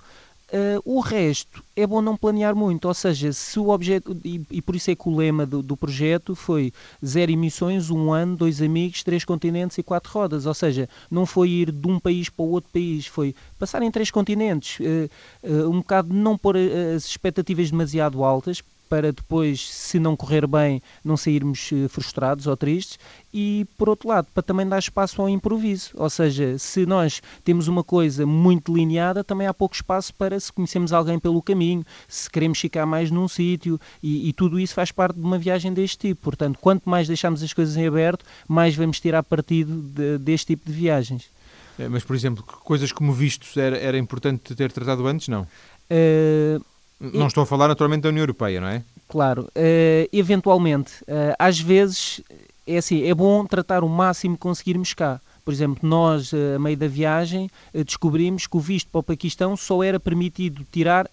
Uh, 0.50 0.80
o 0.82 1.00
resto 1.00 1.62
é 1.76 1.86
bom 1.86 2.00
não 2.00 2.16
planear 2.16 2.56
muito, 2.56 2.88
ou 2.88 2.94
seja, 2.94 3.30
se 3.34 3.58
o 3.60 3.68
objeto, 3.68 4.18
e, 4.24 4.40
e 4.50 4.62
por 4.62 4.74
isso 4.74 4.90
é 4.90 4.94
que 4.94 5.06
o 5.06 5.14
lema 5.14 5.44
do, 5.44 5.62
do, 5.62 5.76
projeto 5.76 6.34
foi 6.34 6.72
zero 7.04 7.30
emissões, 7.30 7.90
um 7.90 8.10
ano, 8.10 8.34
dois 8.34 8.62
amigos, 8.62 9.02
três 9.02 9.26
continentes 9.26 9.76
e 9.76 9.82
quatro 9.82 10.10
rodas, 10.10 10.46
ou 10.46 10.54
seja, 10.54 10.88
não 11.10 11.26
foi 11.26 11.50
ir 11.50 11.70
de 11.70 11.86
um 11.86 12.00
país 12.00 12.30
para 12.30 12.46
o 12.46 12.50
outro 12.50 12.70
país, 12.72 13.06
foi 13.06 13.34
passar 13.58 13.82
em 13.82 13.90
três 13.90 14.10
continentes, 14.10 14.78
uh, 14.80 15.10
uh, 15.46 15.68
um 15.68 15.80
bocado 15.80 16.14
não 16.14 16.38
pôr 16.38 16.56
as 16.56 17.04
expectativas 17.04 17.70
demasiado 17.70 18.24
altas, 18.24 18.62
para 18.88 19.12
depois, 19.12 19.68
se 19.68 19.98
não 19.98 20.16
correr 20.16 20.46
bem, 20.46 20.82
não 21.04 21.16
sairmos 21.16 21.70
eh, 21.72 21.88
frustrados 21.88 22.46
ou 22.46 22.56
tristes, 22.56 22.98
e 23.32 23.66
por 23.76 23.88
outro 23.88 24.08
lado, 24.08 24.26
para 24.32 24.42
também 24.42 24.66
dar 24.66 24.78
espaço 24.78 25.20
ao 25.20 25.28
improviso. 25.28 25.90
Ou 25.94 26.08
seja, 26.08 26.58
se 26.58 26.86
nós 26.86 27.20
temos 27.44 27.68
uma 27.68 27.84
coisa 27.84 28.24
muito 28.24 28.72
delineada, 28.72 29.22
também 29.22 29.46
há 29.46 29.54
pouco 29.54 29.74
espaço 29.74 30.14
para 30.14 30.38
se 30.40 30.52
conhecemos 30.52 30.92
alguém 30.92 31.18
pelo 31.18 31.42
caminho, 31.42 31.84
se 32.08 32.30
queremos 32.30 32.58
ficar 32.58 32.86
mais 32.86 33.10
num 33.10 33.28
sítio, 33.28 33.80
e, 34.02 34.28
e, 34.28 34.32
tudo 34.32 34.58
isso 34.58 34.74
faz 34.74 34.90
parte 34.90 35.16
de 35.16 35.22
uma 35.22 35.38
viagem 35.38 35.72
deste 35.72 35.98
tipo. 35.98 36.22
Portanto, 36.22 36.58
quanto 36.60 36.88
mais 36.88 37.06
deixamos 37.06 37.42
as 37.42 37.52
coisas 37.52 37.76
em 37.76 37.86
aberto, 37.86 38.24
mais 38.46 38.74
vamos 38.74 39.00
tirar 39.00 39.22
partido 39.22 39.82
de, 39.82 40.18
deste 40.18 40.48
tipo 40.48 40.70
de 40.70 40.72
viagens. 40.72 41.30
É, 41.78 41.88
mas, 41.88 42.02
por 42.02 42.16
exemplo, 42.16 42.42
coisas 42.42 42.90
como 42.90 43.12
vistos 43.12 43.56
era, 43.56 43.76
era 43.78 43.96
importante 43.96 44.54
ter 44.54 44.72
tratado 44.72 45.06
antes, 45.06 45.28
não? 45.28 45.42
Uh, 45.90 46.62
Não 47.00 47.28
estou 47.28 47.42
a 47.42 47.46
falar 47.46 47.68
naturalmente 47.68 48.02
da 48.02 48.08
União 48.08 48.22
Europeia, 48.22 48.60
não 48.60 48.68
é? 48.68 48.82
Claro. 49.08 49.44
Uh, 49.56 50.08
eventualmente, 50.12 51.02
uh, 51.02 51.34
às 51.38 51.58
vezes, 51.58 52.20
é 52.66 52.78
assim, 52.78 53.04
é 53.04 53.14
bom 53.14 53.44
tratar 53.46 53.84
o 53.84 53.88
máximo 53.88 54.34
que 54.34 54.40
conseguirmos 54.40 54.92
cá. 54.94 55.20
Por 55.44 55.52
exemplo, 55.52 55.88
nós, 55.88 56.32
a 56.34 56.58
meio 56.58 56.76
da 56.76 56.86
viagem, 56.86 57.48
descobrimos 57.72 58.46
que 58.46 58.56
o 58.56 58.60
visto 58.60 58.90
para 58.90 58.98
o 58.98 59.02
Paquistão 59.02 59.56
só 59.56 59.82
era 59.82 59.98
permitido 59.98 60.62
tirar 60.70 61.08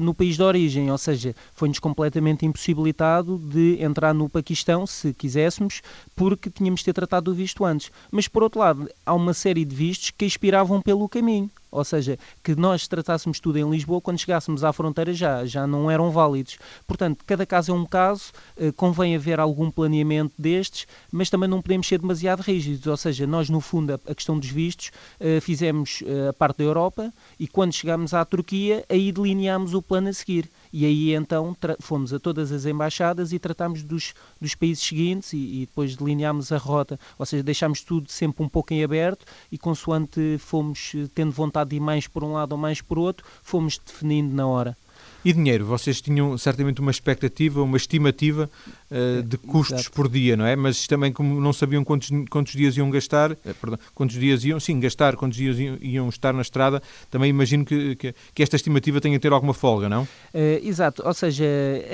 no 0.00 0.14
país 0.14 0.36
de 0.36 0.42
origem, 0.44 0.92
ou 0.92 0.98
seja, 0.98 1.34
foi-nos 1.54 1.80
completamente 1.80 2.46
impossibilitado 2.46 3.36
de 3.38 3.82
entrar 3.82 4.14
no 4.14 4.28
Paquistão, 4.28 4.86
se 4.86 5.12
quiséssemos, 5.12 5.82
porque 6.14 6.50
tínhamos 6.50 6.80
de 6.80 6.84
ter 6.84 6.92
tratado 6.92 7.32
o 7.32 7.34
visto 7.34 7.64
antes. 7.64 7.90
Mas, 8.12 8.28
por 8.28 8.44
outro 8.44 8.60
lado, 8.60 8.88
há 9.04 9.12
uma 9.12 9.34
série 9.34 9.64
de 9.64 9.74
vistos 9.74 10.10
que 10.10 10.24
expiravam 10.24 10.80
pelo 10.80 11.08
caminho. 11.08 11.50
Ou 11.70 11.84
seja, 11.84 12.18
que 12.42 12.54
nós 12.54 12.88
tratássemos 12.88 13.38
tudo 13.38 13.58
em 13.58 13.70
Lisboa, 13.70 14.00
quando 14.00 14.18
chegássemos 14.18 14.64
à 14.64 14.72
fronteira 14.72 15.12
já, 15.12 15.44
já 15.44 15.66
não 15.66 15.90
eram 15.90 16.10
válidos. 16.10 16.58
Portanto, 16.86 17.24
cada 17.26 17.46
caso 17.46 17.72
é 17.72 17.74
um 17.74 17.86
caso, 17.86 18.32
eh, 18.56 18.72
convém 18.72 19.14
haver 19.14 19.38
algum 19.38 19.70
planeamento 19.70 20.34
destes, 20.38 20.86
mas 21.12 21.30
também 21.30 21.48
não 21.48 21.62
podemos 21.62 21.86
ser 21.86 21.98
demasiado 21.98 22.40
rígidos. 22.40 22.86
Ou 22.86 22.96
seja, 22.96 23.26
nós, 23.26 23.48
no 23.48 23.60
fundo, 23.60 23.94
a, 23.94 24.14
questão 24.14 24.38
dos 24.38 24.48
vistos, 24.48 24.90
eh, 25.20 25.40
fizemos 25.40 26.02
eh, 26.04 26.28
a 26.28 26.32
parte 26.32 26.58
da 26.58 26.64
Europa 26.64 27.12
e 27.38 27.46
quando 27.46 27.72
chegámos 27.72 28.12
à 28.14 28.24
Turquia, 28.24 28.84
aí 28.88 29.12
delineámos 29.12 29.74
o 29.74 29.82
plano 29.82 30.08
a 30.08 30.12
seguir. 30.12 30.50
E 30.72 30.86
aí 30.86 31.14
então 31.14 31.56
fomos 31.80 32.12
a 32.12 32.18
todas 32.18 32.52
as 32.52 32.64
embaixadas 32.64 33.32
e 33.32 33.38
tratámos 33.38 33.82
dos, 33.82 34.14
dos 34.40 34.54
países 34.54 34.84
seguintes 34.84 35.32
e, 35.32 35.36
e, 35.36 35.66
depois 35.66 35.96
delineámos 35.96 36.52
a 36.52 36.58
rota, 36.58 36.98
ou 37.18 37.26
seja, 37.26 37.42
deixámos 37.42 37.82
tudo 37.82 38.10
sempre 38.10 38.42
um 38.42 38.48
pouco 38.48 38.72
em 38.72 38.84
aberto 38.84 39.24
e 39.50 39.58
consoante 39.58 40.36
fomos 40.38 40.92
eh, 40.94 41.08
tendo 41.14 41.32
vontade 41.32 41.70
de 41.70 41.76
ir 41.76 41.80
mais 41.80 42.06
por 42.06 42.22
um 42.22 42.32
lado 42.32 42.52
ou 42.52 42.58
mais 42.58 42.80
por 42.80 42.98
outro, 42.98 43.24
fomos 43.42 43.78
definindo 43.78 44.34
na 44.34 44.46
hora. 44.46 44.76
E 45.24 45.32
dinheiro? 45.32 45.66
Vocês 45.66 46.00
tinham 46.00 46.36
certamente 46.38 46.80
uma 46.80 46.90
expectativa, 46.90 47.62
uma 47.62 47.76
estimativa 47.76 48.50
uh, 48.90 49.22
de 49.22 49.38
custos 49.38 49.80
Exato. 49.80 49.92
por 49.94 50.08
dia, 50.08 50.36
não 50.36 50.44
é? 50.44 50.56
Mas 50.56 50.86
também 50.86 51.12
como 51.12 51.40
não 51.40 51.52
sabiam 51.52 51.84
quantos, 51.84 52.10
quantos 52.28 52.52
dias 52.52 52.76
iam 52.76 52.90
gastar, 52.90 53.32
uh, 53.32 53.36
perdão, 53.60 53.78
quantos 53.94 54.16
dias 54.16 54.44
iam, 54.44 54.58
sim, 54.58 54.78
gastar, 54.80 55.16
quantos 55.16 55.38
dias 55.38 55.58
iam, 55.58 55.78
iam 55.80 56.08
estar 56.08 56.32
na 56.32 56.42
estrada, 56.42 56.82
também 57.10 57.30
imagino 57.30 57.64
que, 57.64 57.96
que, 57.96 58.14
que, 58.34 58.42
esta 58.42 58.56
estimativa 58.56 59.00
tenha 59.00 59.16
que 59.16 59.22
ter 59.22 59.32
alguma 59.32 59.54
folga, 59.54 59.88
não? 59.88 60.02
Uh, 60.02 60.60
exato, 60.62 61.02
ou 61.06 61.14
seja, 61.14 61.44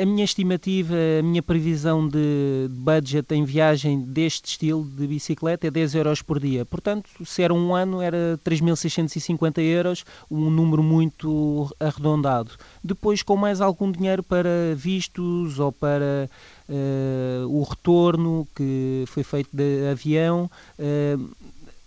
a 0.01 0.07
minha 0.07 0.25
estimativa, 0.25 0.95
a 1.21 1.23
minha 1.23 1.43
previsão 1.43 2.09
de 2.09 2.69
budget 2.71 3.33
em 3.35 3.45
viagem 3.45 4.01
deste 4.01 4.51
estilo 4.51 4.85
de 4.85 5.07
bicicleta 5.07 5.67
é 5.67 5.71
10 5.71 5.95
euros 5.95 6.23
por 6.23 6.41
dia. 6.41 6.65
Portanto, 6.65 7.11
se 7.25 7.43
era 7.43 7.53
um 7.53 7.75
ano, 7.75 8.01
era 8.01 8.39
3.650 8.45 9.59
euros, 9.59 10.05
um 10.31 10.51
número 10.51 10.83
muito 10.83 11.75
arredondado. 11.79 12.53
Depois, 12.83 13.23
com 13.23 13.37
mais 13.37 13.61
algum 13.61 13.91
dinheiro 13.91 14.23
para 14.23 14.75
vistos 14.75 15.59
ou 15.59 15.73
para 15.73 16.31
o 17.49 17.63
retorno 17.63 18.47
que 18.55 19.05
foi 19.07 19.23
feito 19.23 19.51
de 19.53 19.89
avião, 19.89 20.51
uh, 20.79 21.37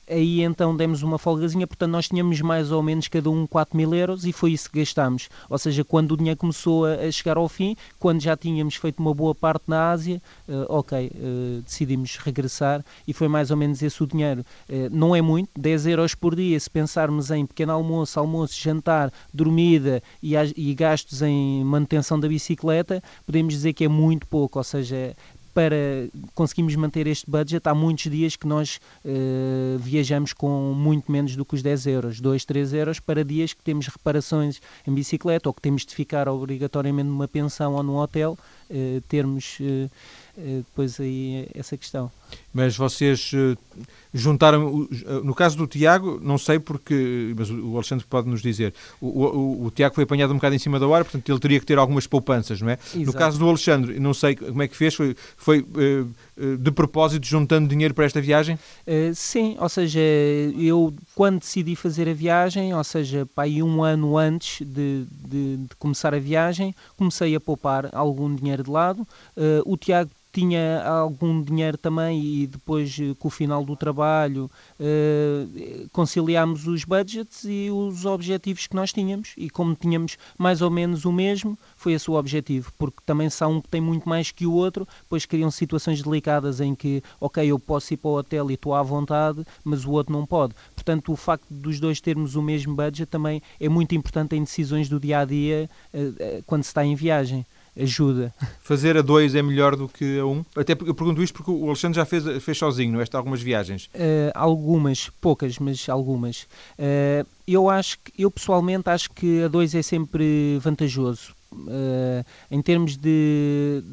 aí 0.09 0.41
então 0.41 0.75
demos 0.75 1.03
uma 1.03 1.17
folgazinha, 1.17 1.67
portanto 1.67 1.91
nós 1.91 2.07
tínhamos 2.07 2.41
mais 2.41 2.71
ou 2.71 2.81
menos 2.81 3.07
cada 3.07 3.29
um 3.29 3.45
4 3.45 3.77
mil 3.77 3.93
euros 3.93 4.25
e 4.25 4.33
foi 4.33 4.51
isso 4.51 4.69
que 4.69 4.79
gastámos. 4.79 5.29
Ou 5.49 5.57
seja, 5.57 5.83
quando 5.83 6.11
o 6.13 6.17
dinheiro 6.17 6.37
começou 6.37 6.85
a, 6.85 7.11
chegar 7.11 7.37
ao 7.37 7.47
fim, 7.47 7.75
quando 7.99 8.21
já 8.21 8.35
tínhamos 8.35 8.75
feito 8.75 8.99
uma 8.99 9.13
boa 9.13 9.35
parte 9.35 9.63
na 9.67 9.91
Ásia, 9.91 10.21
uh, 10.47 10.65
ok, 10.69 11.11
uh, 11.13 11.61
decidimos 11.61 12.17
regressar 12.17 12.83
e 13.07 13.13
foi 13.13 13.27
mais 13.27 13.51
ou 13.51 13.57
menos 13.57 13.81
esse 13.81 14.01
o 14.03 14.07
dinheiro. 14.07 14.43
Uh, 14.69 14.89
não 14.91 15.15
é 15.15 15.21
muito, 15.21 15.49
10 15.57 15.87
euros 15.87 16.15
por 16.15 16.35
dia, 16.35 16.59
se 16.59 16.69
pensarmos 16.69 17.31
em 17.31 17.45
pequeno 17.45 17.73
almoço, 17.73 18.19
almoço, 18.19 18.59
jantar, 18.59 19.11
dormida 19.33 20.01
e, 20.21 20.33
e 20.55 20.73
gastos 20.73 21.21
em 21.21 21.63
manutenção 21.63 22.19
da 22.19 22.27
bicicleta, 22.27 23.01
podemos 23.25 23.53
dizer 23.53 23.73
que 23.73 23.85
é 23.85 23.87
muito 23.87 24.27
pouco, 24.27 24.57
ou 24.57 24.63
seja, 24.63 25.15
para 25.59 25.75
conseguirmos 26.33 26.73
manter 26.77 27.05
este 27.05 27.29
budget, 27.29 27.67
há 27.67 27.75
muitos 27.75 28.09
dias 28.09 28.37
que 28.37 28.47
nós 28.47 28.79
uh, 29.03 29.77
viajamos 29.77 30.31
com 30.31 30.73
muito 30.73 31.11
menos 31.11 31.35
do 31.35 31.43
que 31.43 31.53
os 31.53 31.61
10 31.61 31.85
euros, 31.87 32.21
2, 32.21 32.45
3 32.45 32.73
euros, 32.75 33.01
para 33.01 33.25
dias 33.25 33.51
que 33.51 33.61
temos 33.61 33.87
reparações 33.87 34.61
em 34.87 34.93
bicicleta 34.93 35.49
ou 35.49 35.53
que 35.53 35.61
temos 35.61 35.85
de 35.85 35.93
ficar 35.93 36.29
obrigatoriamente 36.29 37.09
numa 37.09 37.27
pensão 37.27 37.73
ou 37.73 37.83
num 37.83 37.97
hotel, 37.97 38.37
uh, 38.69 39.01
termos 39.07 39.57
uh, 39.59 39.89
depois 40.37 40.99
aí 40.99 41.47
essa 41.53 41.75
questão. 41.75 42.09
Mas 42.53 42.77
vocês 42.77 43.31
juntaram, 44.13 44.87
no 45.23 45.35
caso 45.35 45.57
do 45.57 45.67
Tiago, 45.67 46.19
não 46.23 46.37
sei 46.37 46.59
porque, 46.59 47.33
mas 47.37 47.49
o 47.49 47.75
Alexandre 47.75 48.05
pode 48.07 48.29
nos 48.29 48.41
dizer, 48.41 48.73
o, 49.01 49.07
o, 49.07 49.65
o, 49.65 49.71
Tiago 49.71 49.95
foi 49.95 50.05
apanhado 50.05 50.31
um 50.31 50.37
bocado 50.37 50.55
em 50.55 50.59
cima 50.59 50.79
da 50.79 50.87
hora, 50.87 51.03
portanto 51.03 51.29
ele 51.29 51.39
teria 51.39 51.59
que 51.59 51.65
ter 51.65 51.77
algumas 51.77 52.07
poupanças, 52.07 52.61
não 52.61 52.69
é? 52.69 52.73
Exato. 52.73 53.05
No 53.05 53.13
caso 53.13 53.37
do 53.37 53.49
Alexandre, 53.49 53.99
não 53.99 54.13
sei 54.13 54.35
como 54.35 54.63
é 54.63 54.67
que 54.67 54.77
fez, 54.77 54.95
foi, 54.95 55.15
foi 55.35 55.65
de 56.57 56.71
propósito 56.71 57.25
juntando 57.25 57.67
dinheiro 57.67 57.93
para 57.93 58.05
esta 58.05 58.21
viagem? 58.21 58.57
Uh, 58.87 59.13
sim, 59.13 59.55
ou 59.59 59.69
seja, 59.69 59.99
eu 60.57 60.93
quando 61.15 61.39
decidi 61.39 61.75
fazer 61.75 62.07
a 62.07 62.13
viagem, 62.13 62.73
ou 62.73 62.83
seja, 62.83 63.25
para 63.35 63.43
aí 63.43 63.61
um 63.61 63.83
ano 63.83 64.17
antes 64.17 64.65
de, 64.65 65.05
de, 65.09 65.57
de 65.57 65.75
começar 65.77 66.13
a 66.13 66.19
viagem, 66.19 66.73
comecei 66.97 67.35
a 67.35 67.39
poupar 67.39 67.89
algum 67.93 68.33
dinheiro 68.33 68.63
de 68.63 68.69
lado. 68.69 69.01
Uh, 69.35 69.61
o 69.65 69.77
Tiago 69.77 70.09
tinha 70.31 70.83
algum 70.83 71.41
dinheiro 71.41 71.77
também 71.77 72.23
e 72.23 72.47
depois 72.47 72.97
eh, 72.99 73.15
com 73.17 73.27
o 73.27 73.31
final 73.31 73.63
do 73.65 73.75
trabalho 73.75 74.49
uh, 74.79 75.89
conciliámos 75.91 76.67
os 76.67 76.83
budgets 76.83 77.43
e 77.45 77.69
os 77.71 78.05
objetivos 78.05 78.67
que 78.67 78.75
nós 78.75 78.93
tínhamos. 78.93 79.33
E 79.35 79.49
como 79.49 79.73
tínhamos 79.75 80.17
mais 80.37 80.61
ou 80.61 80.69
menos 80.69 81.05
o 81.05 81.11
mesmo 81.11 81.57
foi 81.75 81.93
esse 81.93 82.09
o 82.11 82.13
objetivo. 82.13 82.71
Porque 82.77 82.97
também 83.05 83.29
se 83.29 83.43
há 83.43 83.47
um 83.47 83.59
que 83.59 83.69
tem 83.69 83.81
muito 83.81 84.07
mais 84.07 84.31
que 84.31 84.45
o 84.45 84.53
outro 84.53 84.87
depois 85.01 85.25
criam 85.25 85.49
situações 85.49 86.01
delicadas 86.01 86.61
em 86.61 86.75
que 86.75 87.01
ok 87.19 87.45
eu 87.45 87.59
posso 87.59 87.93
ir 87.93 87.97
para 87.97 88.09
o 88.09 88.17
hotel 88.17 88.51
e 88.51 88.53
estou 88.53 88.75
à 88.75 88.83
vontade 88.83 89.43
mas 89.63 89.85
o 89.85 89.91
outro 89.91 90.13
não 90.13 90.25
pode. 90.25 90.53
Portanto 90.75 91.11
o 91.11 91.15
facto 91.15 91.47
dos 91.49 91.79
dois 91.79 91.99
termos 91.99 92.35
o 92.35 92.41
mesmo 92.41 92.75
budget 92.75 93.07
também 93.07 93.41
é 93.59 93.67
muito 93.67 93.95
importante 93.95 94.35
em 94.35 94.43
decisões 94.43 94.87
do 94.87 94.99
dia 94.99 95.19
a 95.19 95.25
dia 95.25 95.69
uh, 95.93 96.43
quando 96.45 96.63
se 96.63 96.69
está 96.69 96.85
em 96.85 96.95
viagem 96.95 97.45
ajuda. 97.79 98.33
Fazer 98.61 98.97
a 98.97 99.01
dois 99.01 99.35
é 99.35 99.41
melhor 99.41 99.75
do 99.75 99.87
que 99.87 100.19
a 100.19 100.25
um? 100.25 100.43
Até 100.55 100.73
eu 100.73 100.93
pergunto 100.93 101.23
isto 101.23 101.33
porque 101.33 101.51
o 101.51 101.67
Alexandre 101.67 101.95
já 101.95 102.05
fez, 102.05 102.23
fez 102.43 102.57
sozinho, 102.57 102.93
não 102.93 103.01
é? 103.01 103.05
algumas 103.13 103.41
viagens. 103.41 103.85
Uh, 103.87 104.31
algumas, 104.33 105.09
poucas, 105.21 105.57
mas 105.59 105.87
algumas. 105.89 106.43
Uh, 106.77 107.27
eu 107.47 107.69
acho 107.69 107.97
que, 107.99 108.21
eu 108.21 108.29
pessoalmente 108.29 108.89
acho 108.89 109.09
que 109.11 109.43
a 109.43 109.47
dois 109.47 109.73
é 109.73 109.81
sempre 109.81 110.57
vantajoso. 110.59 111.33
Uh, 111.51 112.23
em 112.51 112.61
termos 112.61 112.95
de 112.95 113.83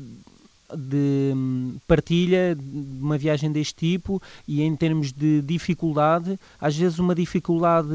de 0.75 1.32
hum, 1.35 1.76
partilha 1.87 2.54
de 2.54 3.02
uma 3.02 3.16
viagem 3.18 3.50
deste 3.52 3.75
tipo 3.75 4.20
e 4.46 4.62
em 4.62 4.75
termos 4.75 5.12
de 5.12 5.42
dificuldade, 5.42 6.38
às 6.61 6.76
vezes 6.76 6.99
uma 6.99 7.14
dificuldade 7.14 7.88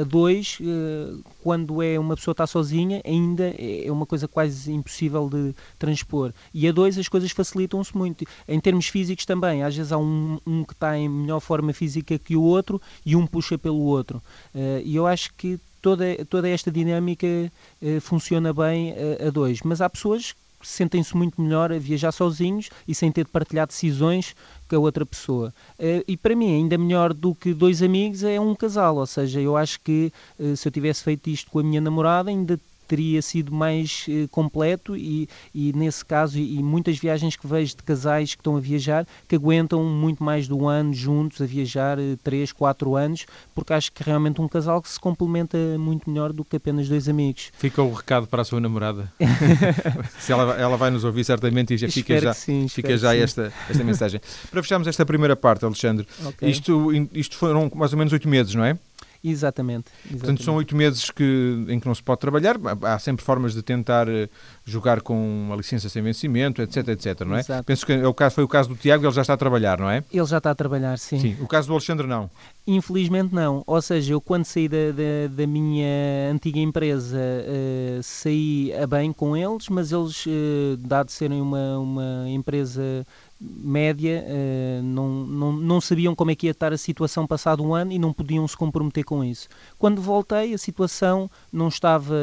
a 0.00 0.04
dois, 0.04 0.58
eh, 0.60 1.14
quando 1.42 1.82
é 1.82 1.98
uma 1.98 2.16
pessoa 2.16 2.32
está 2.32 2.46
sozinha, 2.46 3.00
ainda 3.04 3.54
é 3.58 3.90
uma 3.90 4.06
coisa 4.06 4.26
quase 4.26 4.72
impossível 4.72 5.28
de 5.28 5.54
transpor. 5.78 6.32
E 6.52 6.66
a 6.68 6.72
dois 6.72 6.98
as 6.98 7.08
coisas 7.08 7.30
facilitam-se 7.30 7.96
muito. 7.96 8.24
Em 8.48 8.60
termos 8.60 8.86
físicos 8.86 9.24
também, 9.24 9.62
às 9.62 9.76
vezes 9.76 9.92
há 9.92 9.98
um, 9.98 10.38
um 10.46 10.64
que 10.64 10.72
está 10.72 10.96
em 10.98 11.08
melhor 11.08 11.40
forma 11.40 11.72
física 11.72 12.18
que 12.18 12.36
o 12.36 12.42
outro 12.42 12.80
e 13.04 13.14
um 13.14 13.26
puxa 13.26 13.56
pelo 13.56 13.80
outro. 13.80 14.22
Eh, 14.54 14.82
e 14.84 14.96
eu 14.96 15.06
acho 15.06 15.32
que 15.34 15.58
toda, 15.80 16.04
toda 16.26 16.48
esta 16.48 16.70
dinâmica 16.70 17.26
eh, 17.26 18.00
funciona 18.00 18.52
bem 18.52 18.94
a 19.26 19.30
dois. 19.30 19.60
Mas 19.62 19.80
há 19.80 19.88
pessoas 19.88 20.34
sentem-se 20.62 21.16
muito 21.16 21.40
melhor 21.40 21.72
a 21.72 21.78
viajar 21.78 22.12
sozinhos 22.12 22.68
e 22.86 22.94
sem 22.94 23.10
ter 23.10 23.24
de 23.24 23.30
partilhar 23.30 23.66
decisões 23.66 24.34
com 24.68 24.76
a 24.76 24.78
outra 24.78 25.04
pessoa. 25.04 25.52
Eh, 25.78 26.04
e 26.06 26.16
para 26.16 26.36
mim, 26.36 26.54
ainda 26.54 26.78
melhor 26.78 27.12
do 27.12 27.34
que 27.34 27.52
dois 27.52 27.82
amigos 27.82 28.22
é 28.22 28.40
um 28.40 28.54
casal, 28.54 28.96
ou 28.96 29.06
seja, 29.06 29.40
eu 29.40 29.56
acho 29.56 29.80
que 29.80 30.12
eh, 30.38 30.54
se 30.56 30.68
eu 30.68 30.72
tivesse 30.72 31.02
feito 31.02 31.28
isto 31.28 31.50
com 31.50 31.58
a 31.58 31.62
minha 31.62 31.80
namorada, 31.80 32.30
ainda 32.30 32.58
teria 32.90 33.22
sido 33.22 33.54
mais 33.54 34.04
uh, 34.08 34.26
completo 34.30 34.96
e, 34.96 35.28
e 35.54 35.72
nesse 35.72 36.04
caso 36.04 36.36
e, 36.36 36.58
e, 36.58 36.62
muitas 36.62 36.98
viagens 36.98 37.36
que 37.36 37.46
vejo 37.46 37.76
de 37.76 37.84
casais 37.84 38.34
que 38.34 38.40
estão 38.40 38.56
a 38.56 38.60
viajar 38.60 39.06
que 39.28 39.36
aguentam 39.36 39.84
muito 39.84 40.24
mais 40.24 40.48
de 40.48 40.52
um 40.52 40.68
ano 40.68 40.92
juntos 40.92 41.40
a 41.40 41.46
viajar 41.46 42.00
uh, 42.00 42.16
três, 42.24 42.50
quatro 42.50 42.96
anos 42.96 43.26
porque 43.54 43.72
acho 43.72 43.92
que 43.92 44.02
realmente 44.02 44.40
um 44.40 44.48
casal 44.48 44.82
que 44.82 44.88
se 44.88 44.98
complementa 44.98 45.56
muito 45.78 46.10
melhor 46.10 46.32
do 46.32 46.44
que 46.44 46.56
apenas 46.56 46.88
dois 46.88 47.08
amigos. 47.08 47.52
Fica 47.56 47.80
o 47.80 47.92
recado 47.92 48.26
para 48.26 48.42
a 48.42 48.44
sua 48.44 48.58
namorada. 48.58 49.12
Se 50.18 50.32
ela, 50.32 50.56
ela 50.60 50.76
vai 50.76 50.90
nos 50.90 51.04
ouvir 51.04 51.22
certamente 51.22 51.74
e 51.74 51.76
já 51.76 51.88
fica 51.88 52.18
já, 52.18 52.34
sim, 52.34 52.66
fica 52.66 52.96
já 52.96 53.14
esta, 53.14 53.52
esta 53.68 53.84
mensagem. 53.84 54.20
Para 54.50 54.62
fecharmos 54.64 54.88
esta 54.88 55.06
primeira 55.06 55.36
parte, 55.36 55.64
Alexandre, 55.64 56.08
okay. 56.26 56.50
isto, 56.50 56.90
isto 57.14 57.36
foram 57.36 57.70
mais 57.72 57.92
ou 57.92 57.98
menos 57.98 58.12
oito 58.12 58.28
meses, 58.28 58.52
não 58.56 58.64
é? 58.64 58.76
Exatamente, 59.22 59.90
exatamente. 60.04 60.18
Portanto, 60.18 60.42
são 60.42 60.54
oito 60.56 60.74
meses 60.74 61.10
que, 61.10 61.64
em 61.68 61.78
que 61.78 61.86
não 61.86 61.94
se 61.94 62.02
pode 62.02 62.20
trabalhar. 62.20 62.56
Há 62.82 62.98
sempre 62.98 63.24
formas 63.24 63.52
de 63.52 63.62
tentar 63.62 64.08
eh, 64.08 64.28
jogar 64.70 65.00
com 65.00 65.14
uma 65.14 65.56
licença 65.56 65.88
sem 65.88 66.02
vencimento, 66.02 66.62
etc, 66.62 66.88
etc, 66.88 67.20
não 67.20 67.36
é? 67.36 67.40
Exato. 67.40 67.64
Penso 67.64 67.84
que 67.84 67.92
é 67.92 68.06
o 68.06 68.14
caso, 68.14 68.36
foi 68.36 68.44
o 68.44 68.48
caso 68.48 68.68
do 68.68 68.74
Tiago, 68.74 69.04
ele 69.04 69.12
já 69.12 69.22
está 69.22 69.34
a 69.34 69.36
trabalhar, 69.36 69.78
não 69.78 69.90
é? 69.90 70.04
Ele 70.12 70.26
já 70.26 70.38
está 70.38 70.50
a 70.50 70.54
trabalhar, 70.54 70.98
sim. 70.98 71.18
Sim, 71.18 71.36
o 71.40 71.46
caso 71.46 71.68
do 71.68 71.74
Alexandre 71.74 72.06
não. 72.06 72.30
Infelizmente 72.66 73.34
não. 73.34 73.64
Ou 73.66 73.82
seja, 73.82 74.12
eu 74.12 74.20
quando 74.20 74.44
saí 74.44 74.68
da, 74.68 74.92
da, 74.92 75.34
da 75.34 75.46
minha 75.46 76.30
antiga 76.30 76.60
empresa 76.60 77.18
uh, 77.18 78.02
saí 78.02 78.72
a 78.74 78.86
bem 78.86 79.12
com 79.12 79.36
eles, 79.36 79.68
mas 79.68 79.90
eles, 79.90 80.24
uh, 80.26 80.76
dado 80.78 81.10
serem 81.10 81.40
uma, 81.40 81.78
uma 81.78 82.28
empresa 82.28 83.04
média, 83.40 84.24
uh, 84.24 84.82
não, 84.82 85.08
não, 85.08 85.52
não 85.52 85.80
sabiam 85.80 86.14
como 86.14 86.30
é 86.30 86.34
que 86.34 86.46
ia 86.46 86.52
estar 86.52 86.72
a 86.72 86.78
situação 86.78 87.26
passado 87.26 87.64
um 87.64 87.74
ano 87.74 87.90
e 87.90 87.98
não 87.98 88.12
podiam 88.12 88.46
se 88.46 88.56
comprometer 88.56 89.04
com 89.04 89.24
isso. 89.24 89.48
Quando 89.78 90.00
voltei, 90.00 90.54
a 90.54 90.58
situação 90.58 91.28
não 91.52 91.68
estava, 91.68 92.14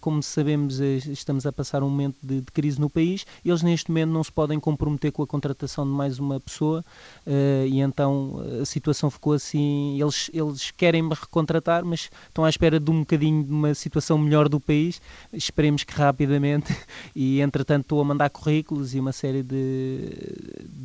como 0.00 0.22
sabemos, 0.22 0.78
estamos 0.78 1.46
a 1.46 1.52
passar 1.52 1.82
um 1.82 1.87
momento 1.90 2.16
de, 2.22 2.40
de, 2.40 2.52
crise 2.52 2.80
no 2.80 2.88
país, 2.88 3.24
eles 3.44 3.62
neste 3.62 3.90
momento 3.90 4.10
não 4.10 4.24
se 4.24 4.32
podem 4.32 4.58
comprometer 4.58 5.12
com 5.12 5.22
a 5.22 5.26
contratação 5.26 5.84
de 5.84 5.90
mais 5.90 6.18
uma 6.18 6.38
pessoa 6.40 6.84
uh, 7.26 7.66
e 7.66 7.80
então 7.80 8.42
a 8.60 8.64
situação 8.64 9.10
ficou 9.10 9.32
assim, 9.32 10.00
eles, 10.00 10.30
eles 10.32 10.70
querem 10.70 11.02
me 11.02 11.14
recontratar, 11.14 11.84
mas 11.84 12.10
estão 12.28 12.44
à 12.44 12.48
espera 12.48 12.78
de 12.78 12.90
um 12.90 13.00
bocadinho 13.00 13.44
de 13.44 13.50
uma 13.50 13.74
situação 13.74 14.18
melhor 14.18 14.48
do 14.48 14.60
país, 14.60 15.00
esperemos 15.32 15.84
que 15.84 15.92
rapidamente, 15.92 16.74
e 17.14 17.40
entretanto 17.40 17.82
estou 17.82 18.00
a 18.00 18.04
mandar 18.04 18.30
currículos 18.30 18.94
e 18.94 19.00
uma 19.00 19.12
série 19.12 19.42
de 19.42 20.28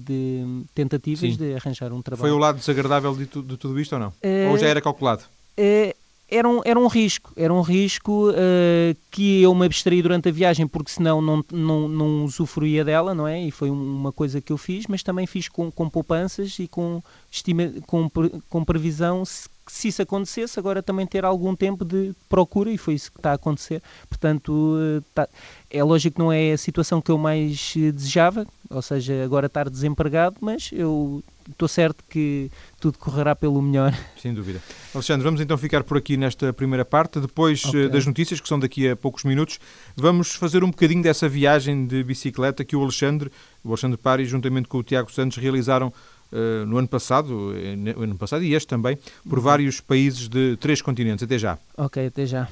de 0.05 0.63
tentativas 0.73 1.19
Sim. 1.19 1.35
de 1.35 1.55
arranjar 1.55 1.91
um 1.93 2.01
trabalho. 2.01 2.21
Foi 2.21 2.31
o 2.31 2.37
lado 2.37 2.57
desagradável 2.57 3.15
de, 3.15 3.25
tu, 3.25 3.41
de 3.41 3.57
tudo 3.57 3.79
isto 3.79 3.93
ou 3.93 3.99
não? 3.99 4.09
Uh, 4.09 4.51
ou 4.51 4.57
já 4.57 4.67
era 4.67 4.81
calculado? 4.81 5.23
Uh, 5.57 5.93
era 6.33 6.47
um, 6.47 6.61
era 6.65 6.79
um 6.79 6.87
risco, 6.87 7.31
era 7.35 7.53
um 7.53 7.61
risco 7.61 8.29
uh, 8.31 8.97
que 9.11 9.41
eu 9.41 9.53
me 9.53 9.65
abstraí 9.65 10.01
durante 10.01 10.29
a 10.29 10.31
viagem 10.31 10.67
porque 10.67 10.91
senão 10.91 11.21
não, 11.21 11.43
não, 11.51 11.87
não 11.87 12.25
usufruía 12.25 12.83
dela, 12.83 13.13
não 13.13 13.27
é? 13.27 13.41
E 13.41 13.51
foi 13.51 13.69
uma 13.69 14.11
coisa 14.11 14.41
que 14.41 14.51
eu 14.51 14.57
fiz, 14.57 14.87
mas 14.87 15.03
também 15.03 15.27
fiz 15.27 15.47
com, 15.47 15.71
com 15.71 15.89
poupanças 15.89 16.57
e 16.59 16.67
com, 16.67 17.01
estima, 17.31 17.71
com, 17.85 18.09
com 18.49 18.65
previsão 18.65 19.23
se, 19.67 19.81
se 19.81 19.87
isso 19.89 20.01
acontecesse, 20.01 20.59
agora 20.59 20.81
também 20.81 21.05
ter 21.05 21.25
algum 21.25 21.55
tempo 21.55 21.83
de 21.83 22.13
procura 22.29 22.71
e 22.71 22.77
foi 22.77 22.95
isso 22.95 23.11
que 23.11 23.19
está 23.19 23.31
a 23.31 23.35
acontecer. 23.35 23.81
Portanto, 24.09 25.03
tá, 25.13 25.27
é 25.69 25.83
lógico 25.83 26.15
que 26.15 26.21
não 26.21 26.31
é 26.31 26.51
a 26.51 26.57
situação 26.57 27.01
que 27.01 27.11
eu 27.11 27.17
mais 27.17 27.73
desejava, 27.75 28.45
ou 28.69 28.81
seja, 28.81 29.23
agora 29.23 29.47
estar 29.47 29.69
desempregado, 29.69 30.37
mas 30.39 30.69
eu 30.71 31.23
estou 31.49 31.67
certo 31.67 32.03
que 32.09 32.49
tudo 32.79 32.97
correrá 32.97 33.35
pelo 33.35 33.61
melhor. 33.61 33.93
Sem 34.21 34.33
dúvida. 34.33 34.61
Alexandre, 34.93 35.23
vamos 35.23 35.41
então 35.41 35.57
ficar 35.57 35.83
por 35.83 35.97
aqui 35.97 36.15
nesta 36.15 36.53
primeira 36.53 36.85
parte. 36.85 37.19
Depois 37.19 37.65
okay. 37.65 37.89
das 37.89 38.05
notícias, 38.05 38.39
que 38.39 38.47
são 38.47 38.59
daqui 38.59 38.89
a 38.89 38.95
poucos 38.95 39.23
minutos, 39.23 39.59
vamos 39.95 40.35
fazer 40.35 40.63
um 40.63 40.69
bocadinho 40.69 41.03
dessa 41.03 41.27
viagem 41.27 41.85
de 41.85 42.03
bicicleta 42.03 42.63
que 42.63 42.75
o 42.75 42.81
Alexandre, 42.81 43.31
o 43.63 43.69
Alexandre 43.69 43.97
Pari, 43.97 44.25
juntamente 44.25 44.67
com 44.67 44.77
o 44.77 44.83
Tiago 44.83 45.11
Santos, 45.11 45.37
realizaram 45.37 45.91
uh, 46.33 46.65
no 46.65 46.77
ano 46.77 46.87
passado, 46.87 47.53
eh, 47.55 47.75
no 47.75 48.03
ano 48.03 48.17
passado 48.17 48.43
e 48.43 48.53
este 48.53 48.67
também, 48.67 48.97
por 49.29 49.37
uhum. 49.37 49.43
vários 49.43 49.79
países 49.79 50.27
de 50.27 50.57
três 50.57 50.81
continentes. 50.81 51.23
Até 51.23 51.37
já. 51.37 51.57
Ok, 51.77 52.05
até 52.05 52.25
já. 52.25 52.49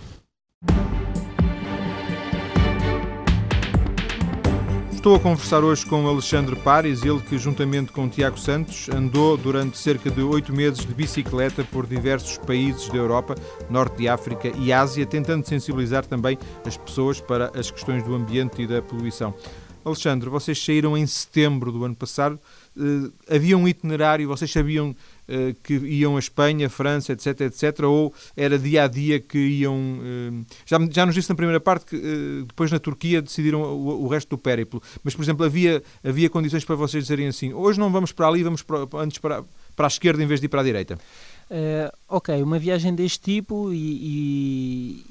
Estou 5.02 5.16
a 5.16 5.20
conversar 5.20 5.64
hoje 5.64 5.84
com 5.84 6.08
Alexandre 6.08 6.56
Pares, 6.56 7.04
ele 7.04 7.20
que, 7.22 7.36
juntamente 7.36 7.92
com 7.92 8.08
Tiago 8.08 8.40
Santos, 8.40 8.88
andou 8.88 9.36
durante 9.36 9.76
cerca 9.76 10.12
de 10.12 10.22
oito 10.22 10.54
meses 10.54 10.86
de 10.86 10.94
bicicleta 10.94 11.64
por 11.64 11.88
diversos 11.88 12.38
países 12.38 12.88
da 12.88 12.98
Europa, 12.98 13.34
Norte 13.68 13.98
de 13.98 14.08
África 14.08 14.52
e 14.60 14.72
Ásia, 14.72 15.04
tentando 15.04 15.44
sensibilizar 15.48 16.06
também 16.06 16.38
as 16.64 16.78
pessoas 16.78 17.20
para 17.20 17.52
as 17.60 17.72
questões 17.72 18.04
do 18.04 18.14
ambiente 18.14 18.62
e 18.62 18.68
da 18.68 18.80
poluição. 18.80 19.34
Alexandre, 19.84 20.30
vocês 20.30 20.64
saíram 20.64 20.96
em 20.96 21.08
setembro 21.08 21.72
do 21.72 21.84
ano 21.84 21.96
passado. 21.96 22.40
Uh, 22.76 23.12
havia 23.30 23.58
um 23.58 23.68
itinerário, 23.68 24.28
vocês 24.28 24.50
sabiam 24.50 24.92
uh, 24.92 25.54
que 25.62 25.74
iam 25.74 26.16
a 26.16 26.20
Espanha, 26.20 26.70
França, 26.70 27.12
etc, 27.12 27.42
etc, 27.42 27.82
ou 27.84 28.14
era 28.36 28.58
dia 28.58 28.86
a 28.86 28.88
dia 28.88 29.20
que 29.20 29.38
iam... 29.38 29.76
Uh, 29.76 30.46
já, 30.66 30.78
já 30.90 31.06
nos 31.06 31.14
disse 31.14 31.30
na 31.30 31.36
primeira 31.36 31.60
parte 31.60 31.86
que 31.86 32.44
depois 32.48 32.72
na 32.72 32.80
Turquia 32.80 33.22
decidiram 33.22 33.62
o, 33.62 34.06
o, 34.06 34.08
resto 34.08 34.30
do 34.30 34.38
périplo, 34.38 34.82
mas, 35.04 35.14
por 35.14 35.22
exemplo, 35.22 35.46
havia, 35.46 35.84
havia 36.04 36.30
condições 36.30 36.64
para 36.64 36.76
vocês 36.76 37.04
dizerem 37.04 37.28
assim, 37.28 37.54
hoje 37.54 37.78
não 37.78 37.92
vamos 37.92 38.14
para 38.14 38.28
ali, 38.28 38.42
vamos 38.42 38.64
para, 38.64 38.88
antes 38.96 39.18
para, 39.18 39.44
para 39.76 39.88
a 39.88 39.90
esquerda 39.90 40.24
em 40.24 40.28
vez 40.28 40.40
de 40.40 40.46
ir 40.46 40.50
para 40.50 40.62
a 40.62 40.64
direita? 40.64 40.98
Ok, 42.12 42.42
uma 42.42 42.58
viagem 42.58 42.96
deste 42.96 43.20
tipo 43.20 43.74
e, 43.74 43.76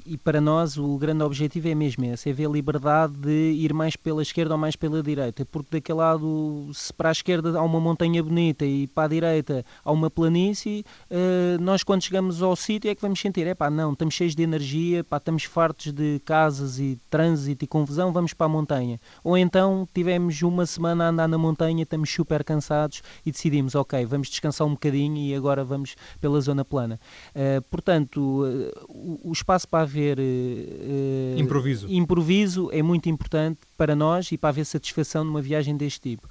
e, 0.05 0.13
e, 0.13 0.17
para 0.17 0.41
nós 0.41 0.77
o 0.77 0.97
grande 0.97 1.23
objetivo 1.23 1.67
é 1.67 1.75
mesmo 1.75 2.05
esse, 2.05 2.29
é 2.29 2.33
ver 2.33 2.47
a 2.47 2.49
liberdade 2.49 3.13
de 3.13 3.51
ir 3.53 3.73
mais 3.73 3.95
pela 3.95 4.21
esquerda 4.21 4.55
ou 4.55 4.57
mais 4.57 4.75
pela 4.75 5.03
direita, 5.03 5.45
porque 5.45 5.77
daquele 5.77 5.99
lado, 5.99 6.69
se 6.73 6.91
para 6.91 7.09
a 7.09 7.11
esquerda 7.11 7.57
há 7.57 7.63
uma 7.63 7.79
montanha 7.79 8.21
bonita 8.23 8.65
e 8.65 8.87
para 8.87 9.03
a 9.03 9.07
direita 9.07 9.65
há 9.85 9.91
uma 9.91 10.09
planície, 10.09 10.83
uh, 11.09 11.61
nós 11.61 11.83
quando 11.83 12.01
chegamos 12.01 12.41
ao 12.41 12.55
sítio 12.55 12.89
é 12.89 12.95
que 12.95 13.01
vamos 13.01 13.19
sentir, 13.19 13.45
é 13.45 13.53
pá, 13.53 13.69
não, 13.69 13.93
estamos 13.93 14.13
cheios 14.13 14.35
de 14.35 14.43
energia, 14.43 15.03
pá, 15.03 15.17
estamos 15.17 15.43
fartos 15.43 15.91
de 15.93 16.19
casas 16.25 16.79
e 16.79 16.99
trânsito 17.09 17.63
e 17.63 17.67
confusão, 17.67 18.11
vamos 18.11 18.33
para 18.33 18.45
a 18.45 18.49
montanha. 18.49 18.99
Ou 19.23 19.37
então 19.37 19.87
tivemos 19.93 20.41
uma 20.41 20.65
semana 20.65 21.05
a 21.05 21.09
andar 21.09 21.27
na 21.27 21.37
montanha, 21.37 21.83
estamos 21.83 22.11
super 22.11 22.43
cansados 22.43 23.03
e 23.25 23.31
decidimos, 23.31 23.75
ok, 23.75 24.05
vamos 24.05 24.27
descansar 24.27 24.65
um 24.65 24.71
bocadinho 24.71 25.17
e 25.17 25.35
agora 25.35 25.63
vamos 25.63 25.95
pela 26.19 26.31
pela 26.31 26.39
zona 26.39 26.63
plana. 26.63 26.90
Uh, 26.95 27.61
portanto, 27.69 28.43
uh, 28.43 28.71
o, 28.89 29.29
o, 29.29 29.31
espaço 29.31 29.67
para 29.67 29.83
haver 29.83 30.19
uh, 30.19 31.39
improviso. 31.39 31.87
improviso 31.89 32.69
é 32.71 32.81
muito 32.81 33.09
importante 33.09 33.59
para 33.77 33.95
nós 33.95 34.31
e 34.31 34.37
para 34.37 34.49
haver 34.49 34.65
satisfação 34.65 35.23
numa 35.23 35.41
viagem 35.41 35.75
deste 35.75 36.01
tipo. 36.01 36.29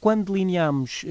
quando 0.00 0.32
delineamos, 0.32 1.04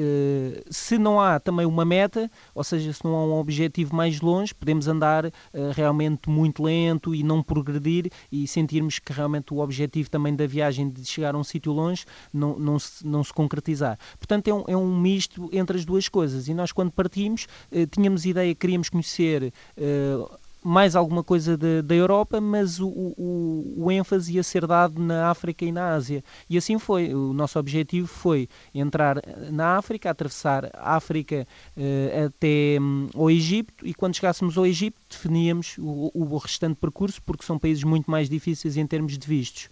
se 0.67 0.97
não 0.97 1.21
há 1.21 1.39
também 1.39 1.63
uma 1.63 1.85
meta, 1.85 2.29
ou 2.55 2.63
seja, 2.63 2.91
se 2.91 3.03
não 3.03 3.13
há 3.13 3.23
um 3.23 3.33
objetivo 3.33 3.95
mais 3.95 4.19
longe, 4.19 4.51
podemos 4.51 4.87
andar 4.87 5.31
realmente 5.75 6.27
muito 6.27 6.63
lento 6.63 7.13
e 7.13 7.21
não 7.21 7.43
progredir 7.43 8.09
e 8.31 8.47
sentirmos 8.47 8.97
que 8.97 9.13
realmente 9.13 9.53
o 9.53 9.59
objetivo 9.59 10.09
também 10.09 10.35
da 10.35 10.47
viagem 10.47 10.89
de 10.89 11.05
chegar 11.05 11.35
a 11.35 11.37
um 11.37 11.43
sítio 11.43 11.71
longe 11.71 12.03
não, 12.33 12.57
não, 12.57 12.79
se, 12.79 13.05
não 13.05 13.23
se 13.23 13.31
concretizar. 13.31 13.99
Portanto, 14.17 14.47
é 14.47 14.53
um, 14.55 14.63
é 14.67 14.75
um 14.75 14.99
misto 14.99 15.47
entre 15.53 15.77
as 15.77 15.85
duas 15.85 16.09
coisas. 16.09 16.47
E 16.47 16.53
nós, 16.55 16.71
quando 16.71 16.89
partimos, 16.89 17.47
tínhamos 17.91 18.25
ideia 18.25 18.55
que 18.55 18.65
queríamos 18.85 18.89
conhecer 18.89 19.53
uh, 19.77 20.39
mais 20.63 20.95
alguma 20.95 21.23
coisa 21.23 21.55
da 21.55 21.93
Europa, 21.93 22.41
mas 22.41 22.79
o, 22.79 22.87
o, 22.87 23.73
o, 23.77 23.91
ênfase 23.91 24.33
ia 24.33 24.41
ser 24.41 24.65
dado 24.65 24.99
na 24.99 25.29
África 25.29 25.63
e 25.63 25.71
na 25.71 25.93
Ásia. 25.93 26.23
E 26.49 26.57
assim 26.57 26.79
foi. 26.79 27.13
O 27.13 27.33
nosso 27.33 27.59
objetivo 27.59 28.07
foi 28.07 28.49
entrar 28.73 29.21
na 29.51 29.77
África, 29.77 30.09
atravessar 30.09 30.71
a 30.73 30.95
África 30.95 31.47
uh, 31.77 32.25
até 32.25 32.79
um, 32.81 33.09
ao 33.13 33.29
Egito, 33.29 33.73
e 33.83 33.93
quando 33.93 34.15
chegássemos 34.15 34.57
ao 34.57 34.65
Egito, 34.65 34.97
definíamos 35.07 35.75
o, 35.77 36.09
o 36.15 36.37
restante 36.37 36.77
percurso, 36.79 37.21
porque 37.23 37.45
são 37.45 37.59
países 37.59 37.83
muito 37.83 38.09
mais 38.09 38.27
difíceis 38.27 38.75
em 38.75 38.87
termos 38.87 39.15
de 39.19 39.27
vistos. 39.27 39.69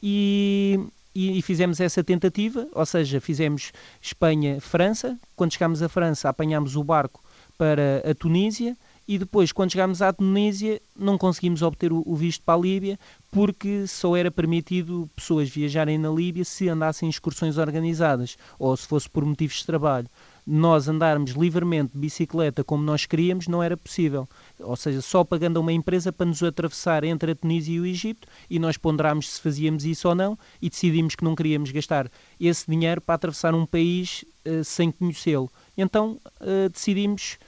E, 0.00 0.78
e, 1.12 1.42
fizemos 1.42 1.80
essa 1.80 2.04
tentativa, 2.04 2.68
ou 2.72 2.86
seja, 2.86 3.20
fizemos 3.20 3.72
Espanha-França. 4.00 5.18
Quando 5.34 5.52
chegámos 5.52 5.82
a 5.82 5.88
França, 5.88 6.28
apanhámos 6.28 6.76
o 6.76 6.84
barco 6.84 7.25
para 7.56 8.02
a 8.08 8.14
Tunísia 8.14 8.76
e 9.08 9.18
depois, 9.18 9.52
quando 9.52 9.70
chegámos 9.70 10.02
à 10.02 10.12
Tunísia, 10.12 10.80
não 10.98 11.16
conseguimos 11.16 11.62
obter 11.62 11.92
o, 11.92 12.02
visto 12.16 12.42
para 12.42 12.58
a 12.58 12.60
Líbia 12.60 12.98
porque 13.30 13.86
só 13.86 14.16
era 14.16 14.32
permitido 14.32 15.08
pessoas 15.14 15.48
viajarem 15.48 15.96
na 15.96 16.10
Líbia 16.10 16.44
se 16.44 16.68
andassem 16.68 17.06
em 17.06 17.10
excursões 17.10 17.56
organizadas 17.56 18.36
ou 18.58 18.76
se 18.76 18.86
fosse 18.86 19.08
por 19.08 19.24
motivos 19.24 19.58
de 19.58 19.66
trabalho. 19.66 20.08
Nós 20.44 20.88
andarmos 20.88 21.32
livremente 21.32 21.92
de 21.92 21.98
bicicleta 21.98 22.64
como 22.64 22.82
nós 22.82 23.04
queríamos 23.06 23.46
não 23.46 23.62
era 23.62 23.76
possível. 23.76 24.28
Ou 24.58 24.74
seja, 24.74 25.00
só 25.00 25.22
pagando 25.22 25.58
a 25.58 25.60
uma 25.60 25.72
empresa 25.72 26.12
para 26.12 26.26
nos 26.26 26.42
atravessar 26.42 27.04
entre 27.04 27.32
a 27.32 27.34
Tunísia 27.36 27.74
e 27.74 27.80
o 27.80 27.86
Egito 27.86 28.26
e 28.50 28.58
nós 28.58 28.76
ponderámos 28.76 29.34
se 29.34 29.40
fazíamos 29.40 29.84
isso 29.84 30.08
ou 30.08 30.14
não 30.16 30.36
e 30.60 30.68
decidimos 30.68 31.14
que 31.14 31.24
não 31.24 31.36
queríamos 31.36 31.70
gastar 31.70 32.10
esse 32.40 32.68
dinheiro 32.68 33.00
para 33.00 33.14
atravessar 33.16 33.54
um 33.54 33.66
país 33.66 34.24
uh, 34.46 34.64
sem 34.64 34.90
conhecê-lo. 34.90 35.50
Então 35.76 36.18
uh, 36.40 36.68
decidimos 36.70 37.38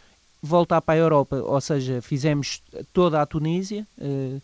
voltar 0.40 0.80
para 0.80 0.94
a 0.94 0.98
Europa, 0.98 1.36
ou 1.36 1.60
seja, 1.60 2.00
fizemos 2.00 2.62
toda 2.92 3.20
a 3.20 3.26
Tunísia, 3.26 3.86
uh, 3.98 4.40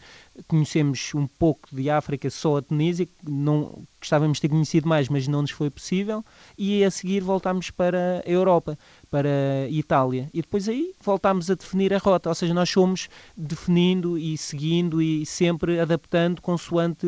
conhecemos 0.49 1.13
um 1.15 1.27
pouco 1.27 1.69
de 1.73 1.89
África, 1.89 2.29
só 2.29 2.57
a 2.57 2.63
Tunísia, 2.63 3.09
não 3.23 3.85
gostávamos 4.01 4.39
de 4.39 4.43
ter 4.43 4.49
conhecido 4.49 4.89
mais, 4.89 5.09
mas 5.09 5.29
não 5.29 5.43
nos 5.43 5.53
foi 5.53 5.71
possível, 5.71 6.25
e 6.59 6.85
a 6.85 6.91
seguir 6.91 7.21
voltámos 7.21 7.71
para 7.71 8.23
a 8.27 8.29
Europa, 8.29 8.77
para 9.11 9.29
a 9.67 9.71
Itália, 9.71 10.29
e 10.35 10.43
depois 10.43 10.69
aí 10.69 10.93
voltámos 11.01 11.51
a 11.51 11.55
definir 11.55 11.95
a 11.95 11.99
rota, 11.99 12.29
ou 12.29 12.35
seja, 12.35 12.53
nós 12.53 12.71
fomos 12.71 13.09
definindo 13.37 14.19
e 14.19 14.37
seguindo 14.37 15.01
e 15.01 15.25
sempre 15.25 15.79
adaptando 15.79 16.43
consoante 16.43 17.07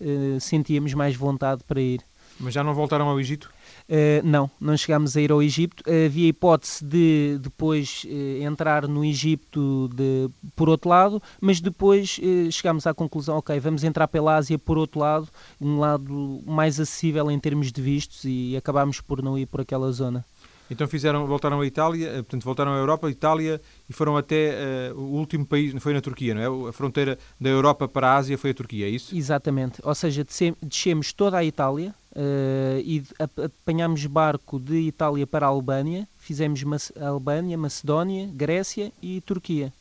uh, 0.00 0.40
sentíamos 0.40 0.94
mais 0.94 1.16
vontade 1.16 1.64
para 1.64 1.80
ir. 1.80 2.00
Mas 2.38 2.54
já 2.54 2.64
não 2.64 2.72
voltaram 2.72 3.08
ao 3.08 3.20
Egito? 3.20 3.52
Uh, 3.90 4.24
não, 4.24 4.48
não 4.60 4.76
chegámos 4.76 5.16
a 5.16 5.20
ir 5.20 5.32
ao 5.32 5.42
Egito. 5.42 5.80
Uh, 5.80 6.06
havia 6.06 6.28
hipótese 6.28 6.84
de 6.84 7.38
depois 7.42 8.06
uh, 8.06 8.42
entrar 8.44 8.86
no 8.86 9.04
Egito 9.04 9.90
de, 9.92 10.30
por 10.54 10.68
outro 10.68 10.88
lado, 10.88 11.20
mas 11.40 11.60
depois 11.60 12.20
chegámos 12.52 12.86
à 12.86 12.94
conclusão: 12.94 13.38
ok, 13.38 13.58
vamos 13.58 13.82
entrar 13.82 14.06
pela 14.06 14.36
Ásia 14.36 14.56
por 14.56 14.78
outro 14.78 15.00
lado, 15.00 15.28
um 15.60 15.80
lado 15.80 16.40
mais 16.46 16.78
acessível 16.78 17.28
em 17.32 17.40
termos 17.40 17.72
de 17.72 17.82
vistos, 17.82 18.22
e 18.24 18.56
acabámos 18.56 19.00
por 19.00 19.20
não 19.20 19.36
ir 19.36 19.46
por 19.46 19.60
aquela 19.60 19.90
zona. 19.90 20.24
Então 20.70 20.86
fizeram, 20.86 21.26
voltaram 21.26 21.60
à 21.60 21.66
Itália, 21.66 22.08
eh, 22.08 22.14
portanto 22.22 22.44
voltaram 22.44 22.72
à 22.72 22.76
Europa, 22.76 23.10
Itália 23.10 23.60
e 23.88 23.92
foram 23.92 24.16
até 24.16 24.92
uh, 24.92 24.96
o 24.96 25.18
último 25.18 25.44
país, 25.44 25.74
foi 25.82 25.92
na 25.92 26.00
Turquia, 26.00 26.32
não 26.32 26.66
é? 26.66 26.68
A 26.68 26.72
fronteira 26.72 27.18
da 27.40 27.48
Europa 27.48 27.88
para 27.88 28.12
a 28.12 28.16
Ásia 28.16 28.38
foi 28.38 28.50
a 28.50 28.54
Turquia, 28.54 28.86
é 28.86 28.88
isso? 28.88 29.14
Exatamente, 29.16 29.80
ou 29.82 29.94
seja, 29.94 30.24
descemos 30.62 31.12
toda 31.12 31.36
a 31.38 31.44
Itália 31.44 31.92
uh, 32.12 32.78
e 32.84 33.02
apanhámos 33.44 34.06
barco 34.06 34.60
de 34.60 34.76
Itália 34.76 35.26
para 35.26 35.44
a 35.44 35.48
Albânia, 35.48 36.06
fizemos 36.18 36.92
a 37.00 37.08
Albânia, 37.08 37.58
Macedónia, 37.58 38.30
Grécia 38.32 38.92
e 39.02 39.20
Turquia. 39.22 39.72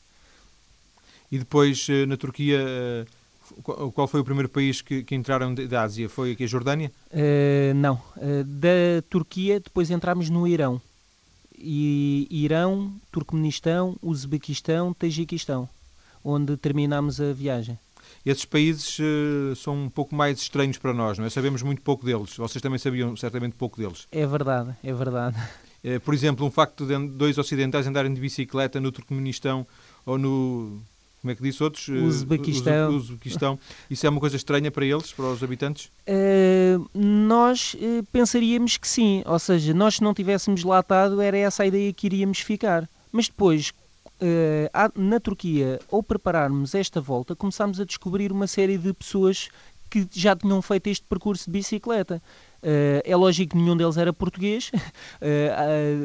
E 1.32 1.38
depois 1.38 1.88
na 2.08 2.18
Turquia 2.18 3.06
qual 3.64 4.08
foi 4.08 4.22
o 4.22 4.24
primeiro 4.24 4.50
país 4.50 4.82
que, 4.82 5.04
que 5.04 5.16
entraram 5.16 5.54
da 5.54 5.82
Ásia? 5.82 6.10
Foi 6.10 6.32
aqui 6.32 6.44
a 6.44 6.48
Jordânia? 6.48 6.92
Uh, 7.12 7.74
não. 7.76 8.02
Uh, 8.18 8.44
da 8.44 9.02
Turquia, 9.10 9.60
depois 9.60 9.90
entramos 9.92 10.30
no 10.30 10.48
Irão. 10.48 10.82
E 11.58 12.28
Irão, 12.32 12.94
Turcomenistão, 13.12 13.98
Uzbequistão, 14.02 14.94
Tajiquistão, 14.94 15.68
onde 16.24 16.56
terminámos 16.56 17.20
a 17.20 17.34
viagem. 17.34 17.78
Esses 18.26 18.46
países 18.46 18.98
uh, 19.00 19.56
são 19.56 19.86
um 19.86 19.90
pouco 19.90 20.16
mais 20.16 20.40
estranhos 20.40 20.78
para 20.78 20.94
nós, 20.94 21.18
não 21.18 21.26
é? 21.26 21.30
Sabemos 21.30 21.62
muito 21.62 21.82
pouco 21.82 22.06
deles. 22.06 22.36
Vocês 22.38 22.62
também 22.62 22.80
sabiam 22.80 23.16
certamente 23.16 23.56
pouco 23.56 23.78
deles. 23.78 24.08
É 24.12 24.26
verdade, 24.26 24.74
é 24.84 24.94
verdade. 24.94 25.38
por 26.04 26.14
exemplo, 26.14 26.46
um 26.46 26.52
facto 26.52 26.86
de 26.86 27.08
dois 27.10 27.38
ocidentais 27.38 27.88
andarem 27.88 28.14
de 28.14 28.22
bicicleta 28.22 28.80
no 28.80 28.92
Turcomenistão 28.92 29.68
ou 30.06 30.18
no 30.18 30.82
como 31.22 31.32
é 31.32 31.36
que 31.36 31.44
disse 31.44 31.62
outros? 31.62 31.88
Uzbequistão. 31.88 32.96
Uzbequistão. 32.96 33.60
Isso 33.90 34.06
é 34.06 34.10
uma 34.10 34.20
coisa 34.20 34.36
estranha 34.36 34.72
para 34.72 34.86
eles, 34.86 35.12
para 35.12 35.26
os 35.26 35.44
habitantes? 35.44 35.92
Uh, 36.08 36.90
nós 36.94 37.74
uh, 37.76 38.04
pensaríamos 38.12 38.78
que 38.78 38.88
sim. 38.88 39.22
Ou 39.26 39.38
seja, 39.38 39.74
nós 39.74 39.96
se 39.96 40.04
não 40.04 40.14
tivéssemos 40.14 40.64
lá 40.64 40.80
estado, 40.80 41.20
era 41.22 41.38
essa 41.38 41.64
a 41.64 41.68
ideia 41.68 41.92
que 41.92 42.08
iríamos 42.08 42.40
ficar. 42.40 42.90
Mas 43.12 43.28
depois, 43.28 43.74
uh, 44.22 45.00
na 45.00 45.20
Turquia, 45.20 45.80
ao 45.92 46.02
prepararmos 46.02 46.74
esta 46.74 47.02
volta, 47.02 47.36
começámos 47.36 47.80
a 47.82 47.86
descobrir 47.86 48.32
uma 48.32 48.48
série 48.48 48.78
de 48.78 48.94
pessoas 48.94 49.50
que 49.90 50.08
já 50.12 50.36
tinham 50.36 50.62
feito 50.62 50.88
este 50.88 51.06
percurso 51.08 51.46
de 51.46 51.52
bicicleta. 51.52 52.22
Uh, 52.62 53.00
é 53.06 53.16
lógico 53.16 53.52
que 53.52 53.58
nenhum 53.58 53.76
deles 53.76 53.96
era 53.96 54.12
português, 54.12 54.70
uh, 54.76 54.80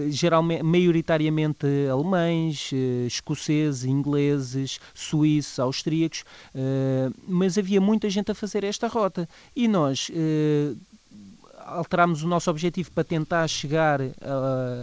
uh, 0.06 0.10
geralmente, 0.10 0.62
maioritariamente 0.62 1.66
alemães, 1.90 2.70
escoceses, 3.06 3.84
ingleses, 3.84 4.78
suíços, 4.94 5.58
austríacos, 5.58 6.24
mas 7.26 7.58
havia 7.58 7.80
muita 7.80 8.08
gente 8.08 8.30
a 8.30 8.34
fazer 8.34 8.62
esta 8.62 8.86
rota. 8.86 9.28
E 9.54 9.66
nós 9.66 10.10
alterámos 11.64 12.22
o 12.22 12.28
nosso 12.28 12.50
objetivo 12.50 12.90
para 12.92 13.04
tentar 13.04 13.48
chegar 13.48 14.00
uh, 14.00 14.12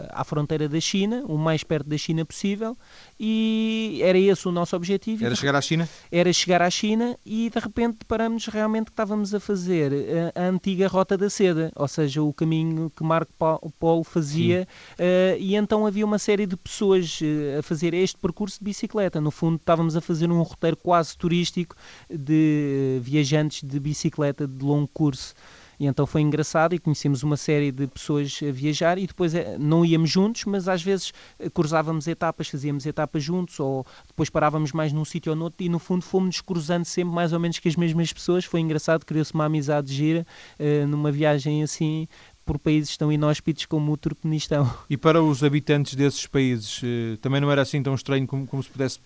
à 0.09 0.23
fronteira 0.23 0.67
da 0.67 0.79
China, 0.79 1.23
o 1.27 1.37
mais 1.37 1.63
perto 1.63 1.87
da 1.87 1.97
China 1.97 2.25
possível, 2.25 2.77
e 3.19 3.99
era 4.03 4.17
esse 4.17 4.47
o 4.47 4.51
nosso 4.51 4.75
objetivo. 4.75 5.25
Era 5.25 5.35
chegar 5.35 5.55
à 5.55 5.61
China? 5.61 5.87
Era 6.11 6.33
chegar 6.33 6.61
à 6.61 6.69
China 6.69 7.17
e 7.25 7.49
de 7.49 7.59
repente 7.59 7.99
paramos 8.07 8.47
realmente 8.47 8.85
que 8.85 8.91
estávamos 8.91 9.33
a 9.33 9.39
fazer 9.39 9.91
a, 10.35 10.41
a 10.41 10.49
antiga 10.49 10.87
Rota 10.87 11.17
da 11.17 11.29
Seda, 11.29 11.71
ou 11.75 11.87
seja, 11.87 12.21
o 12.21 12.33
caminho 12.33 12.91
que 12.95 13.03
Marco 13.03 13.31
Polo 13.79 14.03
fazia, 14.03 14.67
uh, 14.93 15.37
e 15.39 15.55
então 15.55 15.85
havia 15.85 16.05
uma 16.05 16.19
série 16.19 16.45
de 16.45 16.57
pessoas 16.57 17.19
a 17.57 17.61
fazer 17.61 17.93
este 17.93 18.17
percurso 18.17 18.57
de 18.59 18.65
bicicleta. 18.65 19.21
No 19.21 19.31
fundo, 19.31 19.57
estávamos 19.57 19.95
a 19.95 20.01
fazer 20.01 20.29
um 20.31 20.41
roteiro 20.41 20.77
quase 20.77 21.15
turístico 21.17 21.75
de 22.09 22.99
viajantes 23.01 23.63
de 23.63 23.79
bicicleta 23.79 24.47
de 24.47 24.63
longo 24.63 24.89
curso. 24.93 25.35
E 25.81 25.87
então 25.87 26.05
foi 26.05 26.21
engraçado 26.21 26.75
e 26.75 26.77
conhecemos 26.77 27.23
uma 27.23 27.35
série 27.35 27.71
de 27.71 27.87
pessoas 27.87 28.39
a 28.47 28.51
viajar 28.51 28.99
e 28.99 29.07
depois 29.07 29.33
eh, 29.33 29.57
não 29.57 29.83
íamos 29.83 30.11
juntos, 30.11 30.45
mas 30.45 30.67
às 30.67 30.83
vezes 30.83 31.11
eh, 31.39 31.49
cruzávamos 31.49 32.07
etapas, 32.07 32.47
fazíamos 32.49 32.85
etapas 32.85 33.23
juntos 33.23 33.59
ou 33.59 33.83
depois 34.07 34.29
parávamos 34.29 34.73
mais 34.73 34.93
num 34.93 35.03
sítio 35.03 35.31
ou 35.31 35.35
noutro 35.35 35.65
e 35.65 35.69
no 35.69 35.79
fundo 35.79 36.05
fomos 36.05 36.39
cruzando 36.39 36.85
sempre 36.85 37.15
mais 37.15 37.33
ou 37.33 37.39
menos 37.39 37.57
com 37.57 37.67
as 37.67 37.75
mesmas 37.75 38.13
pessoas. 38.13 38.45
Foi 38.45 38.59
engraçado, 38.59 39.03
criou-se 39.03 39.33
uma 39.33 39.45
amizade 39.45 39.91
gira 39.91 40.23
uh, 40.59 40.85
numa 40.85 41.11
viagem 41.11 41.63
assim 41.63 42.07
por 42.45 42.59
países 42.59 42.95
tão 42.95 43.11
inóspitos 43.11 43.65
como 43.65 43.91
o 43.91 43.97
Turcomenistão. 43.97 44.71
E 44.87 44.95
para 44.95 45.23
os 45.23 45.43
habitantes 45.43 45.95
desses 45.95 46.27
países, 46.27 46.79
também 47.21 47.41
não 47.41 47.51
era 47.51 47.63
assim 47.63 47.81
tão 47.81 47.95
estranho 47.95 48.27
como, 48.27 48.45
como 48.45 48.61
se 48.61 48.69
pudesse 48.69 48.99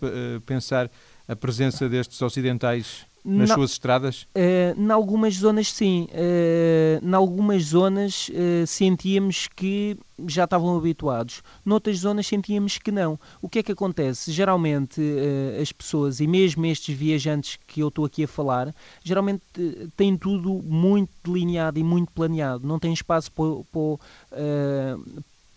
pensar 0.45 0.91
a 1.25 1.35
presença 1.37 1.87
destes 1.87 2.21
ocidentais 2.21 3.05
nas 3.25 3.49
na, 3.49 3.55
suas 3.55 3.71
estradas? 3.71 4.27
Uh, 4.35 4.79
em 4.79 4.91
algumas 4.91 5.33
zonas 5.35 5.71
sim. 5.71 6.07
Uh, 6.11 7.05
em 7.05 7.13
algumas 7.13 7.63
zonas 7.63 8.29
uh, 8.29 8.67
sentíamos 8.67 9.47
que 9.47 9.97
já 10.27 10.43
estavam 10.43 10.77
habituados. 10.77 11.41
Noutras 11.65 11.97
zonas 11.97 12.27
sentíamos 12.27 12.77
que 12.77 12.91
não. 12.91 13.19
O 13.41 13.49
que 13.49 13.59
é 13.59 13.63
que 13.63 13.71
acontece? 13.71 14.31
Geralmente 14.31 15.01
uh, 15.01 15.61
as 15.61 15.71
pessoas, 15.71 16.19
e 16.19 16.27
mesmo 16.27 16.65
estes 16.65 16.95
viajantes 16.95 17.57
que 17.67 17.81
eu 17.81 17.87
estou 17.87 18.05
aqui 18.05 18.23
a 18.23 18.27
falar, 18.27 18.73
geralmente 19.03 19.41
uh, 19.57 19.89
têm 19.97 20.15
tudo 20.15 20.61
muito 20.63 21.09
delineado 21.23 21.79
e 21.79 21.83
muito 21.83 22.11
planeado. 22.11 22.67
Não 22.67 22.77
tem 22.79 22.93
espaço 22.93 23.31
para, 23.31 23.49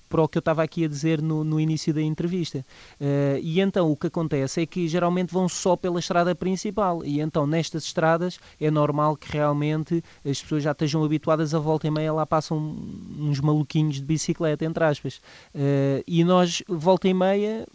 para, 0.09 0.23
o 0.23 0.29
que 0.29 0.39
eu 0.39 0.41
estava 0.41 0.63
aqui 0.63 0.85
a 0.85 0.89
dizer 0.89 1.21
no, 1.23 1.45
no 1.45 1.61
início 1.61 1.93
da 1.93 2.03
entrevista. 2.03 2.65
Uh, 3.01 3.39
e 3.43 3.61
então 3.61 3.91
o 3.91 3.97
que 3.97 4.07
acontece 4.07 4.63
é 4.63 4.67
que 4.67 4.89
geralmente 4.89 5.33
vão 5.33 5.49
só 5.49 5.77
pela 5.77 5.99
estrada 5.99 6.35
principal, 6.35 7.05
e 7.05 7.21
então 7.21 7.47
nestas 7.47 7.85
estradas 7.85 8.39
é 8.61 8.71
normal 8.71 9.17
que 9.17 9.31
realmente 9.31 10.03
as 10.25 10.41
pessoas 10.41 10.63
já 10.63 10.73
estejam 10.73 11.05
habituadas 11.05 11.55
a 11.55 11.59
volta 11.59 11.87
e 11.87 11.91
meia 11.91 12.13
lá 12.13 12.27
passam 12.27 12.77
uns 13.19 13.41
maluquinhos 13.41 13.97
de 13.97 14.05
bicicleta, 14.05 14.65
entre 14.65 14.85
aspas. 14.85 15.17
Uh, 15.55 16.03
e 16.07 16.25
nós, 16.25 16.63
volta 16.69 17.09
e 17.09 17.15
meia, 17.15 17.67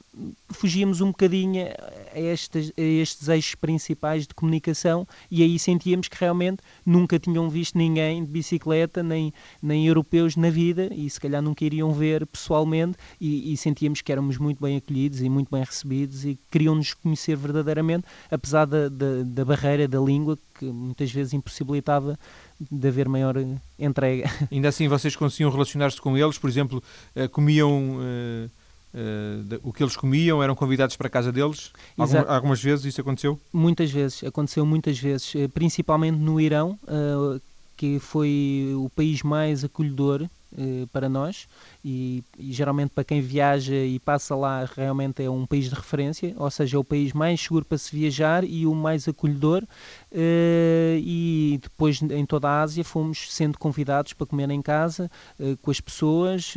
fugíamos 0.49 1.01
um 1.01 1.07
bocadinho 1.07 1.65
a 2.13 2.19
estes, 2.19 2.71
a 2.77 2.81
estes 2.81 3.27
eixos 3.27 3.55
principais 3.55 4.27
de 4.27 4.33
comunicação 4.33 5.07
e 5.29 5.41
aí 5.41 5.57
sentíamos 5.57 6.07
que 6.07 6.15
realmente 6.19 6.61
nunca 6.85 7.17
tinham 7.17 7.49
visto 7.49 7.77
ninguém 7.77 8.23
de 8.23 8.29
bicicleta, 8.29 9.01
nem, 9.01 9.33
nem 9.61 9.87
europeus 9.87 10.35
na 10.35 10.49
vida 10.49 10.89
e 10.93 11.09
se 11.09 11.19
calhar 11.19 11.41
nunca 11.41 11.65
iriam 11.65 11.91
ver 11.91 12.25
pessoalmente 12.27 12.97
e, 13.19 13.51
e 13.51 13.57
sentíamos 13.57 14.01
que 14.01 14.11
éramos 14.11 14.37
muito 14.37 14.61
bem 14.61 14.77
acolhidos 14.77 15.21
e 15.21 15.29
muito 15.29 15.49
bem 15.49 15.63
recebidos 15.63 16.25
e 16.25 16.37
queriam-nos 16.51 16.93
conhecer 16.93 17.35
verdadeiramente, 17.35 18.05
apesar 18.29 18.65
da, 18.65 18.89
da, 18.89 19.23
da 19.25 19.45
barreira 19.45 19.87
da 19.87 19.99
língua 19.99 20.37
que 20.59 20.65
muitas 20.65 21.11
vezes 21.11 21.33
impossibilitava 21.33 22.19
de 22.59 22.87
haver 22.87 23.09
maior 23.09 23.35
entrega. 23.79 24.29
Ainda 24.51 24.69
assim, 24.69 24.87
vocês 24.87 25.15
conseguiam 25.15 25.49
relacionar-se 25.49 25.99
com 25.99 26.15
eles? 26.15 26.37
Por 26.37 26.49
exemplo, 26.49 26.83
eh, 27.15 27.27
comiam... 27.27 27.97
Uh 27.97 28.62
Uh, 28.93 29.59
o 29.63 29.73
que 29.73 29.81
eles 29.81 29.97
comiam, 29.97 30.43
eram 30.43 30.53
convidados 30.53 30.95
para 30.95 31.07
a 31.07 31.09
casa 31.09 31.31
deles? 31.31 31.71
Algum, 31.97 32.19
algumas 32.27 32.61
vezes 32.61 32.85
isso 32.85 33.01
aconteceu? 33.01 33.39
Muitas 33.51 33.89
vezes, 33.89 34.23
aconteceu 34.23 34.65
muitas 34.65 34.99
vezes, 34.99 35.33
eh, 35.35 35.47
principalmente 35.47 36.17
no 36.17 36.39
Irão, 36.39 36.77
uh, 36.83 37.41
que 37.75 37.97
foi 37.97 38.71
o 38.75 38.89
país 38.95 39.23
mais 39.23 39.63
acolhedor 39.63 40.29
uh, 40.57 40.87
para 40.87 41.09
nós 41.09 41.47
e, 41.83 42.23
e, 42.37 42.51
geralmente 42.53 42.91
para 42.91 43.03
quem 43.03 43.21
viaja 43.21 43.75
e 43.75 43.99
passa 43.99 44.35
lá 44.35 44.67
realmente 44.75 45.23
é 45.23 45.29
um 45.29 45.45
país 45.45 45.69
de 45.69 45.75
referência, 45.75 46.33
ou 46.37 46.49
seja, 46.49 46.77
é 46.77 46.79
o 46.79 46.83
país 46.83 47.13
mais 47.13 47.41
seguro 47.41 47.65
para 47.65 47.77
se 47.77 47.95
viajar 47.95 48.43
e 48.43 48.65
o 48.65 48.73
mais 48.73 49.07
acolhedor. 49.07 49.63
Uh, 50.11 50.97
e 50.97 51.59
depois 51.61 52.01
em 52.01 52.25
toda 52.25 52.47
a 52.47 52.61
Ásia 52.61 52.83
fomos 52.83 53.33
sendo 53.33 53.57
convidados 53.57 54.13
para 54.13 54.27
comer 54.27 54.49
em 54.49 54.61
casa 54.61 55.09
uh, 55.39 55.57
com 55.57 55.71
as 55.71 55.79
pessoas, 55.79 56.53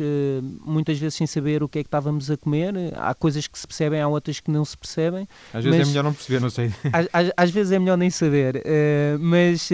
muitas 0.61 0.97
vezes 0.99 1.15
sem 1.15 1.27
saber 1.27 1.63
o 1.63 1.67
que 1.67 1.79
é 1.79 1.83
que 1.83 1.87
estávamos 1.87 2.29
a 2.29 2.37
comer. 2.37 2.73
Há 2.95 3.13
coisas 3.13 3.47
que 3.47 3.57
se 3.57 3.67
percebem, 3.67 4.01
há 4.01 4.07
outras 4.07 4.39
que 4.39 4.51
não 4.51 4.63
se 4.63 4.77
percebem. 4.77 5.27
Às 5.53 5.63
vezes 5.63 5.79
é 5.79 5.83
é 5.83 5.85
melhor 5.85 6.03
não 6.03 6.13
perceber, 6.13 6.39
não 6.39 6.49
sei. 6.49 6.71
Às, 6.93 7.07
às, 7.11 7.31
às 7.35 7.51
vezes 7.51 7.71
é 7.71 7.79
melhor 7.79 7.97
nem 7.97 8.09
saber, 8.09 8.63
mas 9.19 9.69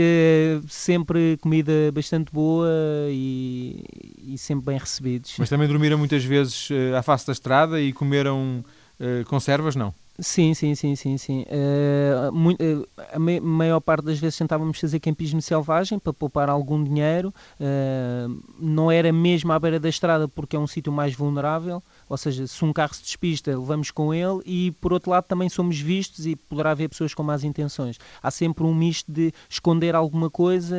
sempre 0.68 1.38
comida 1.38 1.92
bastante 1.94 2.32
boa 2.32 2.70
e, 3.10 3.84
e 4.18 4.38
sempre 4.38 4.66
bem 4.66 4.78
recebidos. 4.78 5.36
Mas 5.38 5.50
também 5.50 5.68
dormiram 5.68 5.98
muitas 5.98 6.24
vezes 6.24 6.70
uh, 6.70 6.96
à 6.98 7.04
face 7.04 7.26
da 7.26 7.34
estrada 7.34 7.82
e 7.82 7.94
comeram 7.94 8.64
uh, 9.00 9.26
conservas, 9.26 9.76
não? 9.76 9.94
Sim, 10.20 10.54
sim, 10.54 10.76
sim, 10.76 10.96
sim, 10.96 11.18
sim. 11.18 11.44
Uh, 11.50 12.32
muito, 12.32 12.62
uh, 12.64 12.88
a 13.12 13.20
maior 13.42 13.80
parte 13.80 14.06
das 14.06 14.20
vezes 14.20 14.38
tentávamos 14.38 14.80
fazer 14.80 15.00
campismo 15.00 15.42
selvagem 15.42 15.98
para 15.98 16.14
poupar 16.14 16.50
algum 16.50 16.84
dinheiro. 16.84 17.34
Uh, 17.60 18.40
não 18.60 18.92
era 18.92 19.12
mesmo 19.12 19.52
à 19.52 19.60
beira 19.60 19.80
da 19.80 19.90
estrada 19.90 20.28
porque 20.28 20.56
é 20.56 20.60
um 20.60 20.68
sítio 20.68 20.94
mais 20.94 21.16
vulnerável. 21.16 21.82
Ou 22.10 22.18
seja, 22.18 22.46
se 22.48 22.64
um 22.66 22.74
carro 22.74 22.94
se 22.94 23.02
despista, 23.02 23.52
levamos 23.58 23.92
com 23.92 24.14
ele 24.14 24.42
e, 24.46 24.72
por 24.72 24.94
outro 24.94 25.12
lado, 25.12 25.26
também 25.26 25.50
somos 25.50 25.80
vistos 25.80 26.26
e 26.26 26.36
poderá 26.36 26.72
haver 26.72 26.90
pessoas 26.90 27.14
com 27.14 27.24
más 27.24 27.44
intenções. 27.44 27.98
Há 28.22 28.32
sempre 28.32 28.64
um 28.64 28.74
misto 28.74 29.12
de 29.12 29.34
esconder 29.50 29.96
alguma 29.96 30.30
coisa, 30.30 30.76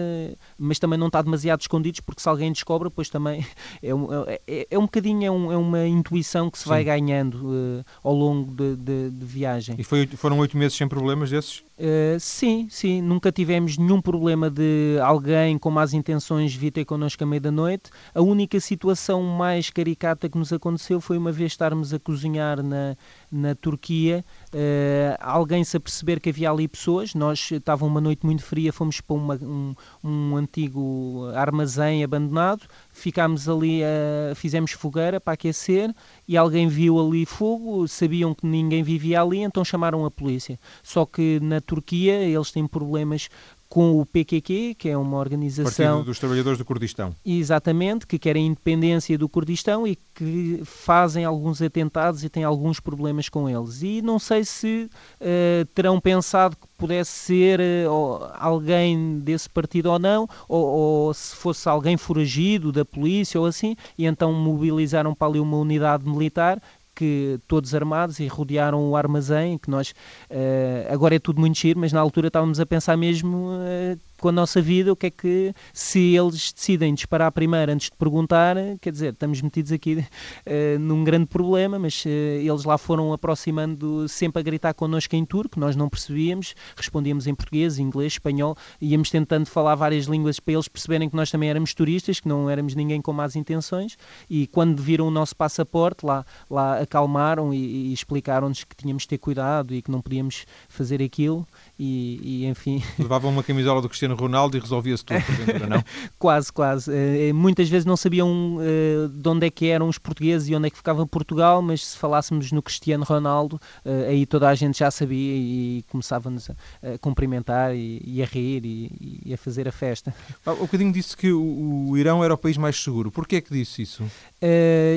mas 0.59 0.79
também 0.79 0.99
não 0.99 1.09
está 1.09 1.23
demasiado 1.23 1.61
escondidos, 1.61 2.01
porque 2.01 2.21
se 2.21 2.29
alguém 2.29 2.53
descobre, 2.53 2.89
depois 2.89 3.09
também 3.09 3.47
é 3.83 3.95
um, 3.95 4.25
é, 4.27 4.41
é, 4.47 4.67
é 4.71 4.79
um 4.79 4.83
bocadinho, 4.83 5.25
é, 5.25 5.31
um, 5.31 5.53
é, 5.53 5.57
uma 5.57 5.87
intuição 5.87 6.51
que 6.51 6.59
se 6.59 6.65
Sim. 6.65 6.71
vai 6.71 6.85
ganhando 6.85 7.35
uh, 7.35 7.85
ao 8.03 8.15
longo 8.15 8.55
de, 8.55 8.77
de, 8.77 9.11
de, 9.11 9.25
viagem. 9.25 9.77
E 9.79 9.85
foi, 9.85 10.07
foram 10.07 10.39
oito 10.39 10.57
meses 10.57 10.77
sem 10.77 10.87
problemas 10.87 11.31
desses? 11.31 11.63
Uh, 11.77 12.21
sim, 12.21 12.69
sim, 12.71 13.03
nunca 13.03 13.33
tivemos 13.33 13.77
nenhum 13.77 14.01
problema 14.01 14.49
de 14.49 14.97
alguém 15.03 15.59
com 15.59 15.73
más 15.73 15.93
intenções 15.93 16.55
vir 16.55 16.71
ter 16.71 16.85
connosco 16.85 17.25
à 17.25 17.27
meia 17.27 17.41
da 17.41 17.51
noite. 17.51 17.91
A 18.15 18.23
única 18.23 18.61
situação 18.61 19.21
mais 19.23 19.71
caricata 19.71 20.29
que 20.29 20.39
nos 20.39 20.53
aconteceu 20.53 21.01
foi 21.01 21.19
uma 21.19 21.33
vez 21.33 21.51
estarmos 21.51 21.93
a 21.93 21.99
cozinhar 21.99 22.63
na, 22.63 22.97
na 23.31 23.57
Turquia, 23.57 24.25
uh, 24.55 25.17
alguém 25.19 25.65
se 25.65 25.77
aperceber 25.77 26.21
que 26.21 26.29
havia 26.31 26.49
ali 26.49 26.69
pessoas. 26.69 27.13
Nós 27.13 27.51
estava 27.51 27.85
uma 27.85 28.01
noite 28.01 28.25
muito 28.25 28.45
fria, 28.45 28.73
fomos 28.73 29.01
para 29.01 29.17
uma, 29.17 29.35
um, 29.35 29.75
um 30.05 30.37
antigo 30.37 31.29
armazém 31.35 32.05
abandonado, 32.05 32.69
ficámos 32.95 33.49
ali, 33.49 33.83
uh, 33.83 34.35
fizemos 34.35 34.71
fogueira 34.71 35.21
para 35.21 35.35
aquecer 35.35 35.93
e 36.27 36.37
alguém 36.37 36.69
viu 36.69 36.99
ali 36.99 37.27
fogo, 37.27 37.87
sabiam 37.89 38.33
que 38.33 38.47
ninguém 38.47 38.83
vivia 38.83 39.21
ali, 39.21 39.41
então 39.41 39.65
chamaram 39.65 40.07
a 40.07 40.11
polícia. 40.11 40.59
Só 40.83 41.05
que 41.05 41.41
na 41.41 41.61
Turquia 41.61 42.15
eles 42.15 42.53
têm 42.53 42.67
problemas 42.67 43.29
com 43.75 44.01
o 44.01 44.07
PQQ, 44.07 44.77
que 44.79 44.89
é 44.89 44.97
uma 44.97 45.19
organização... 45.19 45.95
Partido 45.97 46.05
dos 46.05 46.21
Trabalhadores 46.21 46.59
do 46.59 46.65
Kurdistão. 46.65 47.13
Exatamente, 47.27 48.07
que 48.07 48.21
querem 48.21 48.45
a 48.45 48.47
independência 48.47 49.19
do 49.19 49.29
Kurdistão 49.29 49.85
e 49.85 49.99
que 50.15 50.63
fazem 50.65 51.25
alguns 51.25 51.61
atentados 51.61 52.23
e 52.23 52.29
têm 52.29 52.45
alguns 52.45 52.79
problemas 52.79 53.29
com 53.29 53.51
eles. 53.51 53.83
E 53.83 54.01
não 54.01 54.21
sei 54.21 54.45
se 54.45 54.89
uh, 55.21 55.65
terão 55.75 56.01
pensado 56.01 56.55
que 56.55 56.69
pudesse 56.79 57.11
ser 57.11 57.59
uh, 57.59 58.31
alguém 58.39 59.19
desse 59.19 59.51
partido 59.51 59.91
ou 59.91 59.99
não, 59.99 60.29
ou, 60.49 60.65
ou, 60.65 61.15
se 61.15 61.35
fosse 61.35 61.69
alguém 61.69 61.97
foragido 61.97 62.71
da 62.71 62.85
polícia 62.85 63.41
ou 63.41 63.47
assim, 63.47 63.75
e 63.99 64.07
então 64.07 64.33
mobilizaram 64.33 65.13
para 65.17 65.27
ali 65.27 65.41
uma 65.41 65.57
unidade 65.57 66.09
militar 66.09 66.63
que 66.95 67.39
todos 67.49 67.75
armados 67.75 68.21
e 68.21 68.27
rodearam 68.27 68.89
o 68.89 68.97
armazém, 68.97 69.59
que 69.59 69.71
nós 69.71 69.91
uh, 70.31 70.93
agora 70.93 71.17
é 71.17 71.19
tudo 71.19 71.41
muito 71.41 71.59
giro, 71.59 71.81
mas 71.81 71.93
na 71.93 72.01
altura 72.01 72.29
estávamos 72.29 72.61
a 72.61 72.67
pensar 72.67 72.97
mesmo 72.97 73.49
uh, 73.49 73.99
com 74.25 74.31
a 74.31 74.33
nossa 74.33 74.63
vida, 74.63 74.91
o 74.91 74.97
que 74.97 75.09
é 75.09 75.11
que, 75.11 75.55
se 75.71 76.17
eles 76.17 76.51
decidem 76.51 76.95
disparar 76.95 77.31
primeiro 77.31 77.71
antes 77.71 77.91
de 77.91 77.97
perguntar, 77.99 78.57
quer 78.81 78.91
dizer, 78.91 79.13
estamos 79.13 79.43
metidos 79.43 79.71
aqui 79.71 79.97
uh, 79.99 80.79
num 80.79 81.05
grande 81.05 81.27
problema, 81.27 81.79
mas 81.79 82.03
uh, 82.07 82.09
eles 82.09 82.65
lá 82.65 82.79
foram 82.79 83.13
aproximando 83.13 84.09
sempre 84.09 84.41
a 84.41 84.43
gritar 84.43 84.73
connosco 84.73 85.15
em 85.15 85.27
turco, 85.27 85.61
nós 85.61 85.77
não 85.77 85.91
percebíamos, 85.91 86.55
respondíamos 86.75 87.27
em 87.27 87.35
português, 87.35 87.79
inglês, 87.79 88.15
espanhol, 88.15 88.57
íamos 88.81 89.11
tentando 89.11 89.45
falar 89.45 89.75
várias 89.75 90.07
línguas 90.07 90.41
para 90.41 90.55
eles 90.55 90.69
perceberem 90.69 91.11
que 91.11 91.17
nós 91.17 91.31
também 91.31 91.51
éramos 91.51 91.75
turistas, 91.75 92.19
que 92.19 92.27
não 92.27 92.49
éramos 92.49 92.75
ninguém 92.75 93.03
com 93.03 93.13
más 93.13 93.37
intenções, 93.37 93.99
e 94.31 94.47
quando 94.47 94.81
viram 94.81 95.07
o 95.07 95.11
nosso 95.11 95.37
passaporte, 95.37 96.07
lá, 96.07 96.25
lá 96.49 96.81
acalmaram 96.81 97.53
e, 97.53 97.59
e 97.59 97.93
explicaram-nos 97.93 98.65
que 98.65 98.75
tínhamos 98.75 99.03
de 99.03 99.09
ter 99.11 99.19
cuidado 99.19 99.75
e 99.75 99.83
que 99.83 99.91
não 99.91 100.01
podíamos 100.01 100.47
fazer 100.67 101.03
aquilo, 101.03 101.47
e, 101.79 102.21
e 102.23 102.47
enfim... 102.47 102.83
Levavam 102.99 103.31
uma 103.31 103.43
camisola 103.43 103.83
do 103.83 103.89
Cristiano 103.89 104.15
Ronaldo 104.15 104.57
e 104.57 104.61
resolvia-se 104.61 105.05
tudo, 105.05 105.23
porventura, 105.23 105.67
não? 105.67 105.85
quase, 106.19 106.53
quase. 106.53 106.91
Uh, 106.91 107.35
muitas 107.35 107.69
vezes 107.69 107.85
não 107.85 107.97
sabiam 107.97 108.57
uh, 108.57 109.09
de 109.09 109.29
onde 109.29 109.47
é 109.47 109.51
que 109.51 109.67
eram 109.67 109.89
os 109.89 109.99
portugueses 109.99 110.49
e 110.49 110.55
onde 110.55 110.69
é 110.69 110.71
que 110.71 110.77
ficava 110.77 111.07
Portugal, 111.07 111.61
mas 111.61 111.85
se 111.85 111.99
falássemos 111.99 112.53
no 112.53 112.63
Cristiano 112.63 113.05
Ronaldo, 113.05 113.61
uh, 113.85 114.09
aí 114.09 114.25
toda 114.27 114.49
a 114.49 114.55
gente 114.55 114.79
já 114.79 114.91
sabia 114.91 115.35
e 115.35 115.85
começava-nos 115.89 116.51
a, 116.51 116.55
a, 116.83 116.99
cumprimentar 116.99 117.75
e, 117.75 118.01
e 118.05 118.23
a 118.23 118.27
rir 118.27 118.65
e, 118.65 119.23
e, 119.27 119.35
a 119.35 119.37
fazer 119.37 119.69
a 119.69 119.73
festa. 119.73 120.15
Ah, 120.47 120.53
um 120.53 120.59
bocadinho 120.59 120.93
disse 120.93 121.17
que 121.17 121.33
o, 121.33 121.89
o, 121.89 121.99
Irão 121.99 122.23
era 122.23 122.35
o 122.35 122.39
país 122.39 122.57
mais 122.57 122.81
seguro. 122.81 123.11
Porquê 123.11 123.37
é 123.37 123.41
que 123.41 123.53
disse 123.53 123.83
isso? 123.83 124.05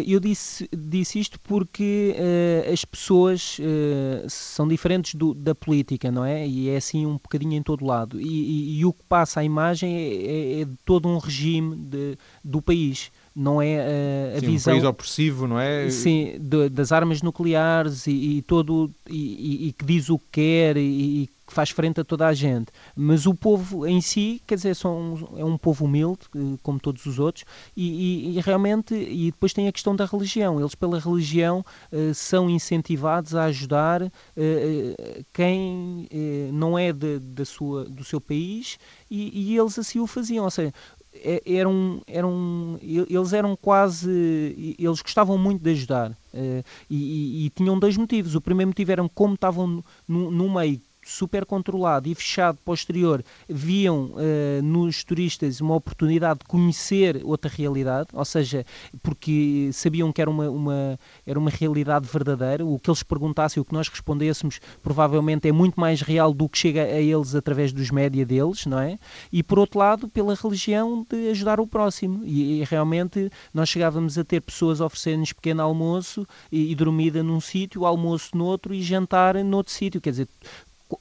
Eu 0.05 0.19
disse, 0.19 0.69
disse 0.75 1.19
isto 1.19 1.39
porque 1.39 2.15
as 2.71 2.83
pessoas 2.83 3.57
são 4.27 4.67
diferentes 4.67 5.15
do, 5.15 5.33
da 5.33 5.55
política, 5.55 6.11
não 6.11 6.25
é? 6.25 6.47
E 6.47 6.69
é 6.69 6.77
assim 6.77 7.05
um 7.05 7.13
bocadinho 7.13 7.53
em 7.53 7.63
todo 7.63 7.85
lado. 7.85 8.19
E, 8.19 8.79
e 8.79 8.85
o 8.85 8.93
que 8.93 9.03
passa 9.07 9.39
a 9.39 9.43
imagem 9.43 9.95
é, 9.95 10.01
é, 10.01 10.61
é 10.61 10.65
de 10.65 10.75
todo 10.85 11.07
um 11.07 11.17
regime 11.17 11.75
de, 11.75 12.17
do 12.43 12.61
país 12.61 13.11
não 13.37 13.61
é 13.61 13.77
uh, 13.77 14.37
a 14.37 14.39
sim, 14.39 14.47
visão 14.47 14.73
um 14.73 14.77
país 14.77 14.89
opressivo, 14.89 15.47
não 15.47 15.59
é? 15.59 15.89
Sim, 15.91 16.37
de, 16.39 16.69
das 16.69 16.91
armas 16.91 17.21
nucleares 17.21 18.07
e, 18.07 18.37
e 18.37 18.41
todo 18.41 18.89
e, 19.07 19.67
e, 19.67 19.73
que 19.73 19.85
diz 19.85 20.09
o 20.09 20.17
que 20.17 20.25
quer 20.31 20.77
e, 20.77 21.29
que 21.47 21.53
faz 21.53 21.69
frente 21.69 22.01
a 22.01 22.03
toda 22.03 22.27
a 22.27 22.33
gente. 22.33 22.67
Mas 22.93 23.25
o 23.25 23.33
povo 23.33 23.87
em 23.87 24.01
si, 24.01 24.41
quer 24.45 24.55
dizer, 24.55 24.75
são, 24.75 25.29
é 25.37 25.45
um 25.45 25.57
povo 25.57 25.85
humilde, 25.85 26.19
eh, 26.35 26.57
como 26.61 26.77
todos 26.77 27.05
os 27.05 27.17
outros, 27.17 27.45
e, 27.75 28.33
e, 28.33 28.37
e 28.37 28.41
realmente, 28.41 28.93
e 28.93 29.31
depois 29.31 29.53
tem 29.53 29.67
a 29.67 29.71
questão 29.71 29.95
da 29.95 30.05
religião. 30.05 30.59
Eles, 30.59 30.75
pela 30.75 30.99
religião, 30.99 31.63
uh, 31.91 32.13
são 32.13 32.49
incentivados 32.49 33.33
a 33.33 33.45
ajudar 33.45 34.03
uh, 34.03 34.11
quem 35.31 36.09
não 36.51 36.77
é 36.77 36.91
de, 36.91 37.19
da 37.19 37.45
sua, 37.45 37.85
do 37.85 38.03
seu 38.03 38.19
país, 38.19 38.77
e, 39.09 39.53
e 39.53 39.57
eles 39.57 39.79
assim 39.79 39.99
o 39.99 40.07
faziam. 40.07 40.43
Ou 40.43 40.51
seja, 40.51 40.73
eram, 41.45 42.01
eram, 42.07 42.77
eles 42.81 43.33
eram 43.33 43.55
quase. 43.55 44.75
Eles 44.77 45.01
gostavam 45.01 45.37
muito 45.37 45.63
de 45.63 45.71
ajudar. 45.71 46.11
Uh, 46.33 46.63
e, 46.89 46.95
e, 46.97 47.45
e, 47.45 47.49
tinham 47.49 47.79
dois 47.79 47.95
motivos. 47.97 48.35
O 48.35 48.41
primeiro 48.41 48.69
motivo 48.69 48.91
era 48.91 49.09
como 49.09 49.33
estavam 49.33 49.83
no 50.07 50.49
meio 50.53 50.81
super 51.07 51.45
controlado 51.45 52.09
e 52.09 52.15
fechado 52.15 52.57
posterior, 52.63 53.23
viam 53.47 54.11
uh, 54.11 54.61
nos 54.61 55.03
turistas 55.03 55.61
uma 55.61 55.75
oportunidade 55.75 56.39
de 56.39 56.45
conhecer 56.45 57.21
outra 57.23 57.49
realidade, 57.49 58.09
ou 58.13 58.25
seja, 58.25 58.65
porque 59.01 59.69
sabiam 59.71 60.11
que 60.11 60.21
era 60.21 60.29
uma, 60.29 60.49
uma, 60.49 60.99
era 61.25 61.39
uma 61.39 61.49
realidade 61.49 62.07
verdadeira, 62.07 62.65
o 62.65 62.77
que 62.77 62.89
eles 62.89 63.03
perguntassem, 63.03 63.61
o 63.61 63.65
que 63.65 63.73
nós 63.73 63.87
respondêssemos, 63.87 64.59
provavelmente 64.83 65.47
é 65.47 65.51
muito 65.51 65.79
mais 65.79 66.01
real 66.01 66.33
do 66.33 66.49
que 66.49 66.57
chega 66.57 66.83
a 66.83 66.99
eles 66.99 67.35
através 67.35 67.71
dos 67.71 67.89
média 67.89 68.25
deles, 68.25 68.65
não 68.65 68.79
é? 68.79 68.99
E 69.31 69.41
por 69.41 69.59
outro 69.59 69.79
lado, 69.79 70.07
pela 70.09 70.35
religião 70.35 71.05
de 71.09 71.29
ajudar 71.29 71.59
o 71.59 71.67
próximo. 71.67 72.23
E, 72.25 72.61
e 72.61 72.63
realmente 72.63 73.31
nós 73.53 73.69
chegávamos 73.69 74.17
a 74.17 74.23
ter 74.23 74.41
pessoas 74.41 74.81
oferecendo-nos 74.81 75.33
pequeno 75.33 75.61
almoço 75.61 76.27
e, 76.51 76.71
e 76.71 76.75
dormida 76.75 77.23
num 77.23 77.39
sítio, 77.39 77.85
almoço 77.85 78.35
noutro 78.35 78.73
e 78.73 78.81
jantar 78.81 79.35
noutro 79.43 79.71
sítio. 79.73 80.01
Quer 80.01 80.11
dizer, 80.11 80.27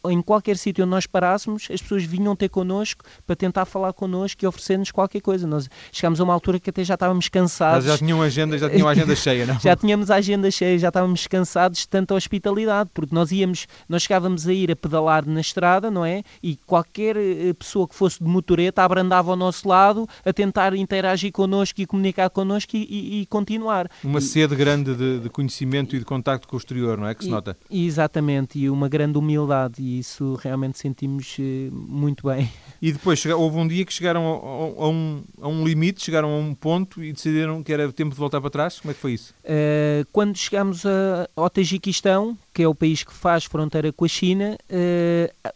em 0.09 0.21
qualquer 0.21 0.57
sítio 0.57 0.85
onde 0.85 0.91
nós 0.91 1.07
parássemos, 1.07 1.69
as 1.71 1.81
pessoas 1.81 2.05
vinham 2.05 2.35
ter 2.35 2.49
connosco 2.49 3.05
para 3.27 3.37
tentar 3.37 3.65
falar 3.65 3.93
connosco 3.93 4.45
e 4.45 4.47
oferecer-nos 4.47 4.91
qualquer 4.91 5.21
coisa. 5.21 5.47
Nós 5.47 5.69
chegámos 5.93 6.21
a 6.21 6.25
uma 6.25 6.33
altura 6.33 6.59
que 6.59 6.71
até 6.71 6.85
já 6.85 6.95
estávamos 6.95 7.29
cansados. 7.29 7.85
Mas 7.85 7.95
já 7.95 7.99
tinham 7.99 8.23
agenda, 8.23 8.59
já 8.59 8.69
tinham 8.69 8.89
a 8.89 8.91
agenda 8.91 9.15
cheia, 9.15 9.47
não? 9.47 9.59
já 9.61 9.77
tínhamos 9.77 10.11
a 10.11 10.17
agenda 10.17 10.51
cheia, 10.51 10.79
já 10.79 10.89
estávamos 10.89 11.27
cansados 11.27 11.81
de 11.81 11.89
tanta 11.89 12.15
hospitalidade, 12.15 12.91
porque 12.93 13.15
nós 13.15 13.31
íamos, 13.31 13.67
nós 13.89 14.03
chegávamos 14.03 14.47
a 14.47 14.53
ir 14.53 14.71
a 14.71 14.77
pedalar 14.77 15.27
na 15.27 15.41
estrada, 15.41 15.91
não 15.91 16.05
é? 16.05 16.23
E 16.43 16.57
qualquer 16.57 17.17
eh, 17.17 17.53
pessoa 17.53 17.87
que 17.87 17.95
fosse 17.95 18.23
de 18.23 18.29
motoreta 18.29 18.83
abrandava 18.83 19.31
ao 19.31 19.37
nosso 19.37 19.69
lado 19.69 20.09
a 20.25 20.33
tentar 20.33 20.75
interagir 20.75 21.33
connosco 21.33 21.81
e 21.81 21.87
comunicar 21.87 22.31
connosco 22.31 22.77
e, 22.77 22.87
e, 22.89 23.21
e 23.23 23.27
continuar. 23.27 23.89
Uma 24.03 24.19
e, 24.19 24.23
sede 24.23 24.55
grande 24.55 24.95
de, 24.95 25.21
de, 25.21 25.31
conhecimento 25.31 25.95
e 25.95 25.99
de 25.99 26.05
contacto 26.05 26.49
com 26.49 26.57
o 26.57 26.59
exterior, 26.59 26.99
não 26.99 27.07
é? 27.07 27.15
Que 27.15 27.25
se 27.25 27.31
nota. 27.31 27.57
Exatamente, 27.71 28.59
e 28.59 28.71
uma 28.71 28.89
grande 28.89 29.19
humildade 29.19 29.76
e 29.79 29.99
isso 29.99 30.35
realmente 30.35 30.79
sentimos 30.79 31.37
eh, 31.39 31.69
muito 31.71 32.27
bem. 32.27 32.51
E 32.83 32.93
depois 32.93 33.25
houve 33.25 33.57
um 33.57 33.67
dia 33.67 33.87
que 33.87 33.93
chegaram 33.93 34.23
a, 34.23 34.85
a, 34.85 34.89
um, 34.89 35.25
a 35.41 35.49
um 35.49 35.67
limite, 35.67 36.05
chegaram 36.05 36.29
a 36.29 36.37
um 36.37 36.55
ponto 36.55 37.03
e 37.03 37.11
decidiram 37.11 37.63
que 37.63 37.73
era 37.73 37.91
tempo 37.91 38.11
de 38.11 38.17
voltar 38.17 38.39
para 38.39 38.51
trás? 38.51 38.79
Como 38.79 38.91
é 38.91 38.95
que 38.95 39.01
foi 39.01 39.15
isso? 39.15 39.35
Uh, 39.45 40.07
quando 40.13 40.37
chegámos 40.37 40.85
a, 40.85 41.27
ao 41.35 41.49
Tajiquistão, 41.49 42.37
que 42.53 42.63
é 42.63 42.69
o 42.69 42.75
país 42.75 43.03
que 43.03 43.15
faz 43.15 43.45
fronteira 43.45 43.91
com 43.93 44.05
a 44.05 44.09
China, 44.09 44.59
uh, 44.71 45.53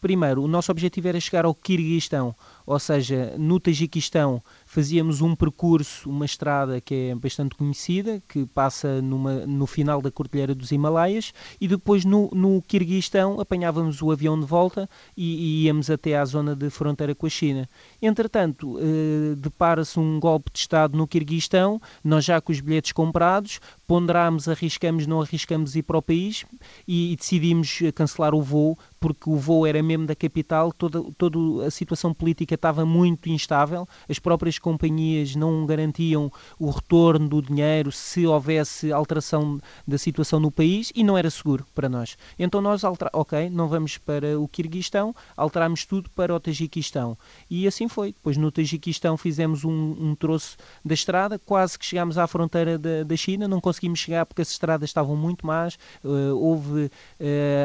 primeiro, 0.00 0.42
o 0.42 0.48
nosso 0.48 0.70
objetivo 0.70 1.08
era 1.08 1.18
chegar 1.18 1.44
ao 1.44 1.54
Kirguistão, 1.54 2.34
ou 2.70 2.78
seja, 2.78 3.34
no 3.36 3.58
Tajiquistão 3.58 4.40
fazíamos 4.64 5.20
um 5.20 5.34
percurso, 5.34 6.08
uma 6.08 6.24
estrada 6.24 6.80
que 6.80 7.10
é 7.10 7.14
bastante 7.16 7.56
conhecida, 7.56 8.22
que 8.28 8.46
passa 8.46 9.02
numa, 9.02 9.44
no 9.44 9.66
final 9.66 10.00
da 10.00 10.08
Cordilheira 10.08 10.54
dos 10.54 10.70
Himalaias, 10.70 11.32
e 11.60 11.66
depois 11.66 12.04
no, 12.04 12.30
no 12.32 12.62
Quirguistão 12.62 13.40
apanhávamos 13.40 14.00
o 14.00 14.12
avião 14.12 14.38
de 14.38 14.46
volta 14.46 14.88
e, 15.16 15.34
e 15.34 15.64
íamos 15.64 15.90
até 15.90 16.16
à 16.16 16.24
zona 16.24 16.54
de 16.54 16.70
fronteira 16.70 17.12
com 17.12 17.26
a 17.26 17.28
China. 17.28 17.68
Entretanto, 18.00 18.78
eh, 18.78 19.34
depara-se 19.36 19.98
um 19.98 20.20
golpe 20.20 20.52
de 20.52 20.60
Estado 20.60 20.96
no 20.96 21.08
Quirguistão, 21.08 21.82
nós 22.04 22.24
já 22.24 22.40
com 22.40 22.52
os 22.52 22.60
bilhetes 22.60 22.92
comprados, 22.92 23.58
ponderámos, 23.84 24.46
arriscamos, 24.46 25.08
não 25.08 25.20
arriscamos 25.20 25.74
ir 25.74 25.82
para 25.82 25.98
o 25.98 26.02
país 26.02 26.44
e, 26.86 27.12
e 27.12 27.16
decidimos 27.16 27.80
cancelar 27.96 28.32
o 28.32 28.40
voo 28.40 28.78
porque 29.00 29.30
o 29.30 29.36
voo 29.36 29.66
era 29.66 29.82
mesmo 29.82 30.06
da 30.06 30.14
capital, 30.14 30.70
toda, 30.72 31.02
toda 31.16 31.66
a 31.66 31.70
situação 31.70 32.12
política 32.12 32.58
estava 32.60 32.84
muito 32.84 33.28
instável, 33.28 33.88
as 34.08 34.18
próprias 34.18 34.58
companhias 34.58 35.34
não 35.34 35.66
garantiam 35.66 36.30
o 36.58 36.70
retorno 36.70 37.28
do 37.28 37.42
dinheiro 37.42 37.90
se 37.90 38.26
houvesse 38.26 38.92
alteração 38.92 39.58
da 39.86 39.98
situação 39.98 40.38
no 40.38 40.50
país 40.50 40.92
e 40.94 41.02
não 41.02 41.16
era 41.16 41.30
seguro 41.30 41.66
para 41.74 41.88
nós. 41.88 42.16
Então 42.38 42.60
nós, 42.60 42.82
ok, 42.84 43.50
não 43.50 43.68
vamos 43.68 43.98
para 43.98 44.38
o 44.38 44.46
Quirguistão, 44.46 45.14
alterámos 45.36 45.84
tudo 45.84 46.10
para 46.10 46.34
o 46.34 46.40
Tajiquistão. 46.40 47.16
E 47.50 47.66
assim 47.66 47.88
foi. 47.88 48.12
Depois 48.12 48.36
no 48.36 48.50
Tajiquistão 48.50 49.16
fizemos 49.16 49.64
um, 49.64 49.96
um 49.98 50.14
troço 50.14 50.56
da 50.84 50.94
estrada, 50.94 51.38
quase 51.38 51.78
que 51.78 51.84
chegámos 51.84 52.18
à 52.18 52.26
fronteira 52.26 52.78
da, 52.78 53.02
da 53.02 53.16
China, 53.16 53.48
não 53.48 53.60
conseguimos 53.60 53.98
chegar 53.98 54.26
porque 54.26 54.42
as 54.42 54.50
estradas 54.50 54.90
estavam 54.90 55.16
muito 55.16 55.46
más, 55.46 55.78
uh, 56.04 56.36
houve 56.36 56.86
uh, 56.86 56.90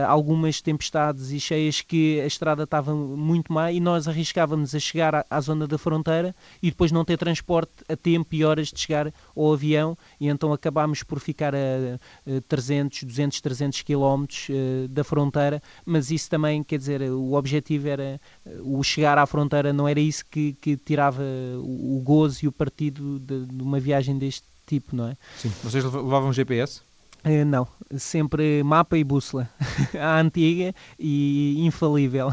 algumas 0.08 0.62
tempestades 0.62 1.31
e 1.31 1.39
cheias 1.39 1.81
que 1.81 2.19
a 2.21 2.25
estrada 2.25 2.63
estava 2.63 2.93
muito 2.93 3.51
má 3.51 3.71
e 3.71 3.79
nós 3.79 4.08
arriscávamos 4.08 4.73
a 4.73 4.77
chegar 4.85 5.15
à, 5.15 5.25
à, 5.29 5.41
zona 5.41 5.67
da 5.67 5.77
fronteira 5.77 6.35
e 6.61 6.69
depois 6.69 6.91
não 6.91 7.03
ter 7.03 7.17
transporte 7.17 7.71
a 7.89 7.95
tempo 7.95 8.33
e 8.33 8.43
horas 8.43 8.69
de 8.69 8.79
chegar 8.79 9.13
ao 9.35 9.53
avião 9.53 9.97
e 10.19 10.27
então 10.27 10.53
acabámos 10.53 11.03
por 11.03 11.19
ficar 11.19 11.53
a, 11.55 11.57
a 11.57 12.41
300, 12.47 13.03
200, 13.03 13.41
300 13.41 13.81
quilómetros 13.81 14.47
uh, 14.49 14.87
da 14.87 15.03
fronteira, 15.03 15.61
mas 15.85 16.11
isso 16.11 16.29
também, 16.29 16.63
quer 16.63 16.77
dizer, 16.77 17.01
o 17.01 17.33
objetivo 17.33 17.87
era 17.87 18.19
o 18.61 18.83
chegar 18.83 19.17
à 19.17 19.25
fronteira, 19.25 19.73
não 19.73 19.87
era 19.87 19.99
isso 19.99 20.25
que, 20.25 20.53
que 20.53 20.77
tirava 20.77 21.23
o, 21.57 21.97
o 21.97 22.01
gozo 22.01 22.45
e 22.45 22.47
o 22.47 22.51
partido 22.51 23.19
de, 23.19 23.45
de 23.45 23.63
uma 23.63 23.79
viagem 23.79 24.17
deste 24.17 24.43
tipo, 24.65 24.95
não 24.95 25.09
é? 25.09 25.17
Sim. 25.37 25.51
Vocês 25.63 25.83
levavam 25.83 26.33
GPS? 26.33 26.81
Uh, 27.23 27.43
não, 27.43 27.67
sempre 27.97 28.61
mapa 28.63 28.97
e 28.97 29.03
bússola. 29.03 29.49
a 29.99 30.19
antiga 30.19 30.75
e 30.99 31.65
infalível. 31.65 32.31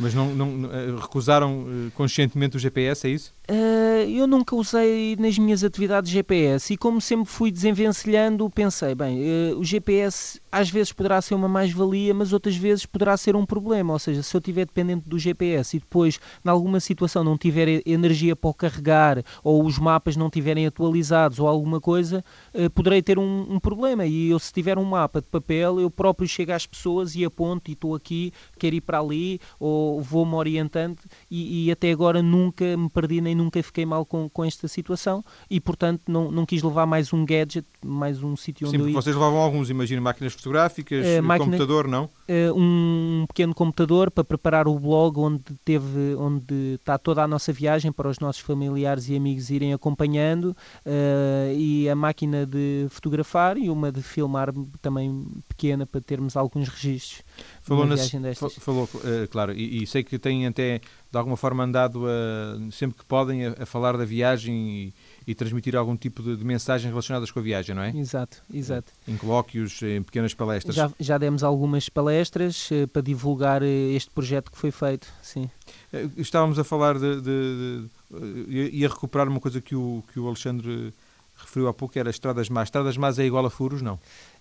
Mas 0.00 0.14
não, 0.14 0.34
não 0.34 0.72
eh, 0.72 0.96
recusaram 0.98 1.66
eh, 1.68 1.90
conscientemente 1.94 2.56
o 2.56 2.60
GPS, 2.60 3.06
é 3.06 3.10
isso? 3.10 3.34
Uh, 3.50 4.08
eu 4.08 4.28
nunca 4.28 4.54
usei 4.54 5.16
nas 5.16 5.36
minhas 5.36 5.64
atividades 5.64 6.08
GPS 6.08 6.72
e 6.72 6.76
como 6.76 7.00
sempre 7.00 7.26
fui 7.26 7.50
desenvencilhando, 7.50 8.48
pensei, 8.48 8.94
bem, 8.94 9.18
uh, 9.18 9.58
o 9.58 9.64
GPS 9.64 10.40
às 10.52 10.70
vezes 10.70 10.92
poderá 10.92 11.20
ser 11.20 11.34
uma 11.34 11.48
mais-valia, 11.48 12.14
mas 12.14 12.32
outras 12.32 12.54
vezes 12.54 12.86
poderá 12.86 13.16
ser 13.16 13.34
um 13.34 13.44
problema. 13.44 13.92
Ou 13.92 13.98
seja, 13.98 14.22
se 14.22 14.36
eu 14.36 14.38
estiver 14.38 14.66
dependente 14.66 15.08
do 15.08 15.18
GPS 15.18 15.76
e 15.76 15.80
depois, 15.80 16.20
em 16.44 16.48
alguma 16.48 16.78
situação, 16.78 17.24
não 17.24 17.36
tiver 17.36 17.82
energia 17.84 18.36
para 18.36 18.50
o 18.50 18.54
carregar 18.54 19.24
ou 19.42 19.64
os 19.64 19.80
mapas 19.80 20.14
não 20.14 20.26
estiverem 20.26 20.64
atualizados 20.64 21.40
ou 21.40 21.48
alguma 21.48 21.80
coisa, 21.80 22.24
uh, 22.54 22.70
poderei 22.70 23.02
ter 23.02 23.18
um, 23.18 23.54
um, 23.54 23.58
problema. 23.58 24.06
E 24.06 24.30
eu, 24.30 24.38
se 24.38 24.52
tiver 24.52 24.78
um 24.78 24.84
mapa 24.84 25.20
de 25.20 25.26
papel, 25.26 25.80
eu 25.80 25.90
próprio 25.90 26.28
chego 26.28 26.52
às 26.52 26.66
pessoas 26.66 27.16
e 27.16 27.24
aponto 27.24 27.68
e 27.68 27.74
estou 27.74 27.96
aqui, 27.96 28.32
quero 28.60 28.76
ir 28.76 28.80
para 28.80 29.00
ali 29.00 29.40
ou 29.58 30.00
vou-me 30.00 30.34
orientando 30.34 30.98
e, 31.28 31.66
e 31.66 31.72
até 31.72 31.90
agora 31.90 32.22
nunca 32.22 32.76
me 32.76 32.88
perdi 32.88 33.20
nem 33.20 33.39
nunca 33.40 33.62
fiquei 33.62 33.84
mal 33.84 34.04
com, 34.04 34.28
com 34.28 34.44
esta 34.44 34.68
situação 34.68 35.24
e, 35.50 35.58
portanto, 35.58 36.02
não, 36.06 36.30
não 36.30 36.46
quis 36.46 36.62
levar 36.62 36.86
mais 36.86 37.12
um 37.12 37.24
gadget, 37.24 37.66
mais 37.84 38.22
um 38.22 38.36
sítio 38.36 38.68
onde 38.68 38.76
Sim, 38.76 38.86
eu 38.86 38.92
vocês 38.92 39.14
levavam 39.14 39.40
alguns, 39.40 39.70
imagino, 39.70 40.02
máquinas 40.02 40.32
fotográficas, 40.32 41.04
uh, 41.06 41.22
máquina, 41.22 41.50
computador, 41.50 41.88
não? 41.88 42.04
Uh, 42.04 42.54
um 42.54 43.24
pequeno 43.26 43.54
computador 43.54 44.10
para 44.10 44.22
preparar 44.22 44.68
o 44.68 44.78
blog 44.78 45.18
onde 45.18 45.42
teve, 45.64 46.14
onde 46.16 46.74
está 46.74 46.98
toda 46.98 47.22
a 47.22 47.28
nossa 47.28 47.52
viagem 47.52 47.90
para 47.90 48.08
os 48.08 48.18
nossos 48.18 48.42
familiares 48.42 49.08
e 49.08 49.16
amigos 49.16 49.50
irem 49.50 49.72
acompanhando 49.72 50.56
uh, 50.86 51.52
e 51.56 51.88
a 51.88 51.96
máquina 51.96 52.46
de 52.46 52.86
fotografar 52.90 53.56
e 53.56 53.70
uma 53.70 53.90
de 53.90 54.02
filmar 54.02 54.52
também 54.80 55.26
pequena 55.48 55.86
para 55.86 56.00
termos 56.00 56.36
alguns 56.36 56.68
registros. 56.68 57.22
Falou, 57.62 57.86
nas, 57.86 58.10
falou 58.58 58.88
claro, 59.30 59.52
e, 59.52 59.82
e, 59.82 59.86
sei 59.86 60.02
que 60.02 60.18
têm 60.18 60.46
até 60.46 60.80
de 61.10 61.18
alguma 61.18 61.36
forma 61.36 61.64
andado 61.64 62.06
a, 62.06 62.70
sempre 62.70 62.98
que 62.98 63.04
podem 63.04 63.46
a, 63.46 63.54
a 63.62 63.66
falar 63.66 63.96
da 63.96 64.04
viagem 64.04 64.54
e, 64.54 64.94
e 65.26 65.34
transmitir 65.34 65.74
algum 65.74 65.96
tipo 65.96 66.22
de, 66.22 66.36
de, 66.36 66.44
mensagens 66.44 66.88
relacionadas 66.88 67.30
com 67.30 67.40
a 67.40 67.42
viagem, 67.42 67.74
não 67.74 67.82
é? 67.82 67.90
Exato, 67.96 68.42
exato. 68.52 68.92
Em 69.08 69.16
colóquios, 69.16 69.82
em 69.82 70.02
pequenas 70.02 70.34
palestras. 70.34 70.74
Já, 70.74 70.90
já 71.00 71.18
demos 71.18 71.42
algumas 71.42 71.88
palestras 71.88 72.70
uh, 72.70 72.86
para 72.88 73.02
divulgar 73.02 73.62
uh, 73.62 73.66
este 73.66 74.10
projeto 74.10 74.50
que 74.52 74.58
foi 74.58 74.70
feito, 74.70 75.08
sim. 75.22 75.50
Uh, 75.92 76.10
estávamos 76.16 76.58
a 76.58 76.64
falar 76.64 76.98
de, 76.98 77.20
de, 77.20 77.84
de, 78.10 78.70
e 78.72 78.84
a 78.84 78.88
recuperar 78.88 79.28
uma 79.28 79.40
coisa 79.40 79.60
que 79.60 79.74
o, 79.74 80.04
que 80.12 80.20
o 80.20 80.28
Alexandre 80.28 80.92
referiu 81.36 81.68
há 81.68 81.74
pouco, 81.74 81.98
era 81.98 82.10
estradas 82.10 82.48
más. 82.48 82.68
Estradas 82.68 82.96
más 82.96 83.18
é 83.18 83.24
igual 83.24 83.44
a 83.46 83.50
furos, 83.50 83.82
não? 83.82 83.98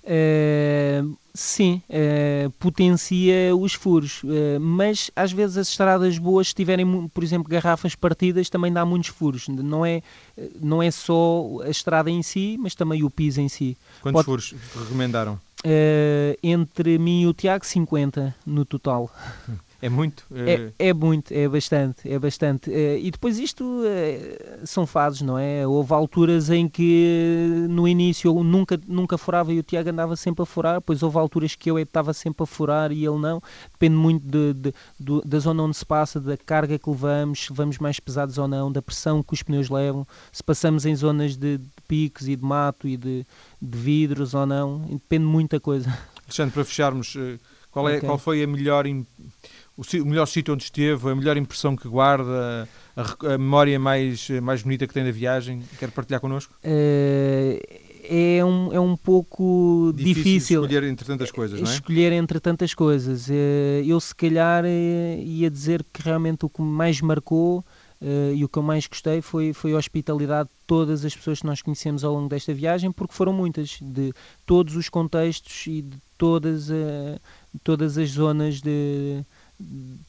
Uh, 0.10 1.16
sim, 1.36 1.84
uh, 1.88 2.50
potencia 2.58 3.56
os 3.56 3.76
furos, 3.76 4.24
uh, 4.24 4.60
mas 4.60 5.12
às 5.16 5.32
vezes 5.32 5.56
as 5.56 5.68
estradas 5.68 6.18
boas, 6.18 6.48
se 6.48 6.56
tiverem, 6.56 7.08
por 7.10 7.24
exemplo, 7.24 7.48
garrafas 7.48 7.94
partidas, 7.94 8.50
também 8.50 8.74
dá 8.74 8.84
muitos 8.84 9.10
furos. 9.10 9.48
Não 9.48 9.86
é, 9.86 10.02
não 10.60 10.82
é 10.82 10.90
só 10.90 11.62
a 11.64 11.70
estrada 11.70 12.10
em 12.10 12.24
si, 12.24 12.58
mas 12.60 12.74
também 12.74 13.04
o 13.04 13.10
piso 13.10 13.40
em 13.40 13.48
si. 13.48 13.78
Quantos 14.02 14.26
Pode... 14.26 14.26
furos 14.26 14.56
recomendaram? 14.76 15.40
entre 16.42 16.98
mim 16.98 17.24
e 17.24 17.28
o 17.28 17.34
Tiago, 17.34 17.66
50 17.66 18.34
no 18.46 18.64
total. 18.64 19.14
É 19.82 19.88
muito? 19.88 20.26
É, 20.34 20.72
é, 20.78 20.90
é 20.90 20.94
muito, 20.94 21.34
é 21.34 21.48
bastante, 21.48 22.12
é 22.12 22.20
bastante. 22.20 22.72
Eh, 22.72 23.00
e 23.00 23.12
depois 23.12 23.40
isto 23.40 23.82
eh, 23.86 24.60
são 24.66 24.86
fases, 24.86 25.22
não 25.22 25.40
é? 25.40 25.66
Houve 25.66 25.94
alturas 25.94 26.50
em 26.50 26.68
que 26.68 27.66
no 27.70 27.88
início 27.88 28.30
eu 28.30 28.44
nunca, 28.44 28.80
nunca 28.86 29.18
furava 29.18 29.54
e 29.54 29.60
o 29.60 29.64
Tiago 29.64 29.90
andava 29.90 30.18
sempre 30.18 30.44
a 30.44 30.46
furar, 30.46 30.76
depois 30.76 31.02
houve 31.02 31.18
alturas 31.18 31.56
que 31.56 31.72
eu 31.72 31.80
estava 31.80 32.14
sempre 32.14 32.44
a 32.44 32.46
furar 32.46 32.92
e 32.92 33.06
ele 33.06 33.20
não. 33.20 33.42
Depende 33.72 33.96
muito 33.96 34.26
de, 34.26 34.54
de, 34.54 34.74
de, 35.00 35.22
da 35.24 35.40
zona 35.40 35.64
onde 35.64 35.78
se 35.78 35.86
passa, 35.86 36.20
da 36.20 36.36
carga 36.36 36.78
que 36.78 36.90
levamos, 36.90 37.46
se 37.46 37.54
vamos 37.54 37.78
mais 37.78 38.02
pesados 38.02 38.38
ou 38.38 38.50
não, 38.50 38.70
da 38.70 38.82
pressão 38.82 39.24
que 39.24 39.34
os 39.34 39.42
pneus 39.42 39.70
levam, 39.70 40.06
se 40.32 40.44
passamos 40.44 40.86
em 40.86 40.94
zonas 40.94 41.38
de, 41.38 41.58
picos 41.88 42.28
e 42.28 42.36
de 42.36 42.44
mato 42.44 42.86
e 42.86 42.98
de, 42.98 43.26
vidros 43.62 44.34
ou 44.34 44.46
não, 44.46 44.80
depende 44.80 45.24
de 45.24 45.32
muita 45.32 45.60
coisa. 45.60 45.98
Alexandre, 46.26 46.54
para 46.54 46.66
fecharmos, 46.66 47.18
qual, 47.72 47.88
é, 47.88 47.98
okay. 47.98 48.08
qual 48.08 48.18
foi 48.18 48.44
a 48.44 48.48
melhor 48.48 48.86
o, 49.80 50.06
melhor 50.06 50.26
sítio 50.26 50.54
onde 50.54 50.64
esteve, 50.64 51.10
a 51.10 51.16
melhor 51.16 51.38
impressão 51.38 51.76
que 51.76 51.88
guarda, 51.88 52.68
a, 52.96 53.34
a, 53.34 53.38
memória 53.38 53.80
mais, 53.80 54.30
mais 54.42 54.62
bonita 54.62 54.86
que 54.86 54.94
tem 54.94 55.04
da 55.04 55.12
viagem? 55.12 55.62
Quer 55.78 55.92
partilhar 55.92 56.20
connosco? 56.20 56.54
Uh, 56.64 57.60
é, 58.04 58.44
um, 58.44 58.74
é 58.74 58.80
um 58.80 58.98
pouco 58.98 59.94
difícil, 59.96 60.24
difícil, 60.24 60.64
escolher 60.64 60.84
entre 60.84 61.06
tantas 61.06 61.32
coisas, 61.32 61.62
não 61.62 61.70
é? 61.70 61.74
Escolher 61.74 62.12
entre 62.14 62.40
tantas 62.40 62.74
coisas. 62.74 63.30
Uh, 63.30 63.84
eu, 63.86 64.00
se 64.00 64.14
calhar, 64.14 64.66
uh, 64.66 64.68
ia 64.68 65.50
dizer 65.50 65.86
que 65.94 66.02
realmente 66.02 66.46
o 66.46 66.50
que 66.50 66.62
mais 66.62 67.00
marcou 67.02 67.64
Uh, 68.02 68.34
e 68.34 68.46
o 68.46 68.48
que 68.48 68.58
eu 68.58 68.64
mais 68.64 68.88
gostei 68.88 69.22
foi, 69.22 69.52
foi 69.52 69.74
a 69.74 69.78
hospitalidade 69.78 70.48
de 70.48 70.56
todas 70.66 71.04
as 71.04 71.14
pessoas 71.14 71.42
que 71.42 71.46
nós 71.46 71.62
conhecemos 71.62 72.02
ao 72.06 72.14
longo 72.14 72.30
desta 72.30 72.54
viagem, 72.54 72.94
porque 72.94 73.14
foram 73.14 73.34
muitas, 73.34 73.78
de 73.82 74.14
todos 74.46 74.78
os 74.78 74.88
contextos 74.88 75.68
e 75.68 75.82
de 75.82 75.98
todas, 76.18 76.70
uh, 76.70 77.20
todas 77.62 77.98
as 77.98 78.12
zonas 78.12 78.62
de, 78.62 79.22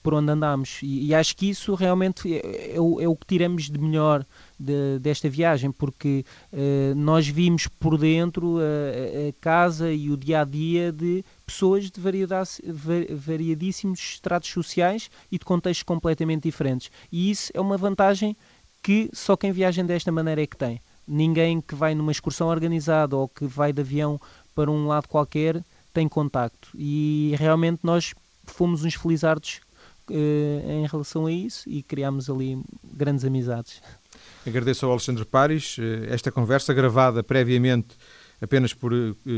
por 0.02 0.14
onde 0.14 0.30
andamos. 0.30 0.78
E, 0.82 1.06
e, 1.06 1.14
acho 1.14 1.36
que 1.36 1.50
isso 1.50 1.74
realmente 1.74 2.32
é, 2.32 2.76
é, 2.76 2.80
o, 2.80 3.00
é 3.00 3.08
o, 3.08 3.16
que 3.16 3.26
tiramos 3.26 3.68
de 3.68 3.78
melhor 3.78 4.24
de, 4.58 4.98
desta 5.00 5.28
viagem, 5.28 5.72
porque 5.72 6.24
uh, 6.52 6.94
nós 6.94 7.26
vimos 7.26 7.66
por 7.66 7.98
dentro 7.98 8.58
a, 8.58 9.28
a, 9.28 9.32
casa 9.40 9.92
e 9.92 10.10
o 10.10 10.16
dia 10.16 10.42
a 10.42 10.44
dia 10.44 10.92
de 10.92 11.24
pessoas 11.44 11.90
de 11.90 12.00
variadíssimos 12.00 13.98
estratos 13.98 14.50
sociais 14.50 15.10
e 15.30 15.38
de 15.38 15.44
contextos 15.44 15.82
completamente 15.82 16.44
diferentes. 16.44 16.90
E 17.10 17.30
isso 17.30 17.50
é 17.52 17.60
uma 17.60 17.76
vantagem 17.76 18.36
que 18.82 19.10
só 19.12 19.36
quem 19.36 19.52
viaja 19.52 19.82
desta 19.82 20.12
maneira 20.12 20.42
é 20.42 20.46
que 20.46 20.56
tem. 20.56 20.80
Ninguém 21.06 21.60
que 21.60 21.74
vai 21.74 21.94
numa 21.94 22.12
excursão 22.12 22.48
organizada 22.48 23.16
ou 23.16 23.28
que 23.28 23.44
vai 23.44 23.72
de 23.72 23.82
avião 23.82 24.20
para 24.54 24.70
um 24.70 24.86
lado 24.86 25.08
qualquer 25.08 25.62
tem 25.92 26.08
contacto. 26.08 26.70
E 26.74 27.34
realmente 27.36 27.80
nós 27.82 28.14
fomos 28.50 28.84
uns 28.84 28.94
felizardos 28.94 29.60
uh, 30.10 30.70
em 30.70 30.86
relação 30.86 31.26
a 31.26 31.32
isso 31.32 31.68
e 31.68 31.82
criámos 31.82 32.28
ali 32.28 32.62
grandes 32.84 33.24
amizades. 33.24 33.82
Agradeço 34.46 34.86
ao 34.86 34.92
Alexandre 34.92 35.24
Pares 35.24 35.76
eh, 35.78 36.12
esta 36.12 36.32
conversa 36.32 36.74
gravada 36.74 37.22
previamente 37.22 37.96
apenas 38.40 38.72
por 38.72 38.92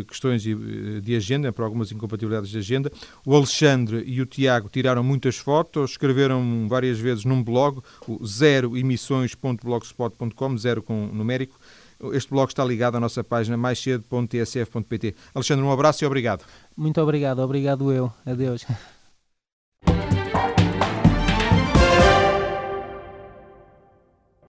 questões 0.07 0.43
de 0.43 1.17
agenda, 1.17 1.53
por 1.53 1.65
algumas 1.65 1.91
incompatibilidades 1.91 2.51
de 2.51 2.59
agenda. 2.59 2.93
O 3.27 3.35
Alexandre 3.35 4.05
e 4.07 4.21
o 4.21 4.27
Tiago 4.27 4.69
tiraram 4.69 5.03
muitas 5.03 5.37
fotos, 5.37 5.91
escreveram 5.93 6.69
várias 6.69 7.01
vezes 7.01 7.25
num 7.25 7.43
blog, 7.43 7.81
o 8.07 8.25
zeroemissões.blogspot.com, 8.25 10.57
zero 10.57 10.81
com 10.83 11.07
numérico. 11.07 11.59
Este 12.13 12.31
blog 12.31 12.49
está 12.49 12.65
ligado 12.65 12.97
à 12.97 13.01
nossa 13.01 13.23
página 13.23 13.57
maiscedo.tsf.pt. 13.57 15.15
Alexandre, 15.35 15.65
um 15.65 15.71
abraço 15.71 16.03
e 16.05 16.07
obrigado. 16.07 16.45
Muito 16.77 17.01
obrigado, 17.01 17.39
obrigado 17.41 17.93
eu. 17.93 18.13
Adeus. 18.27 18.67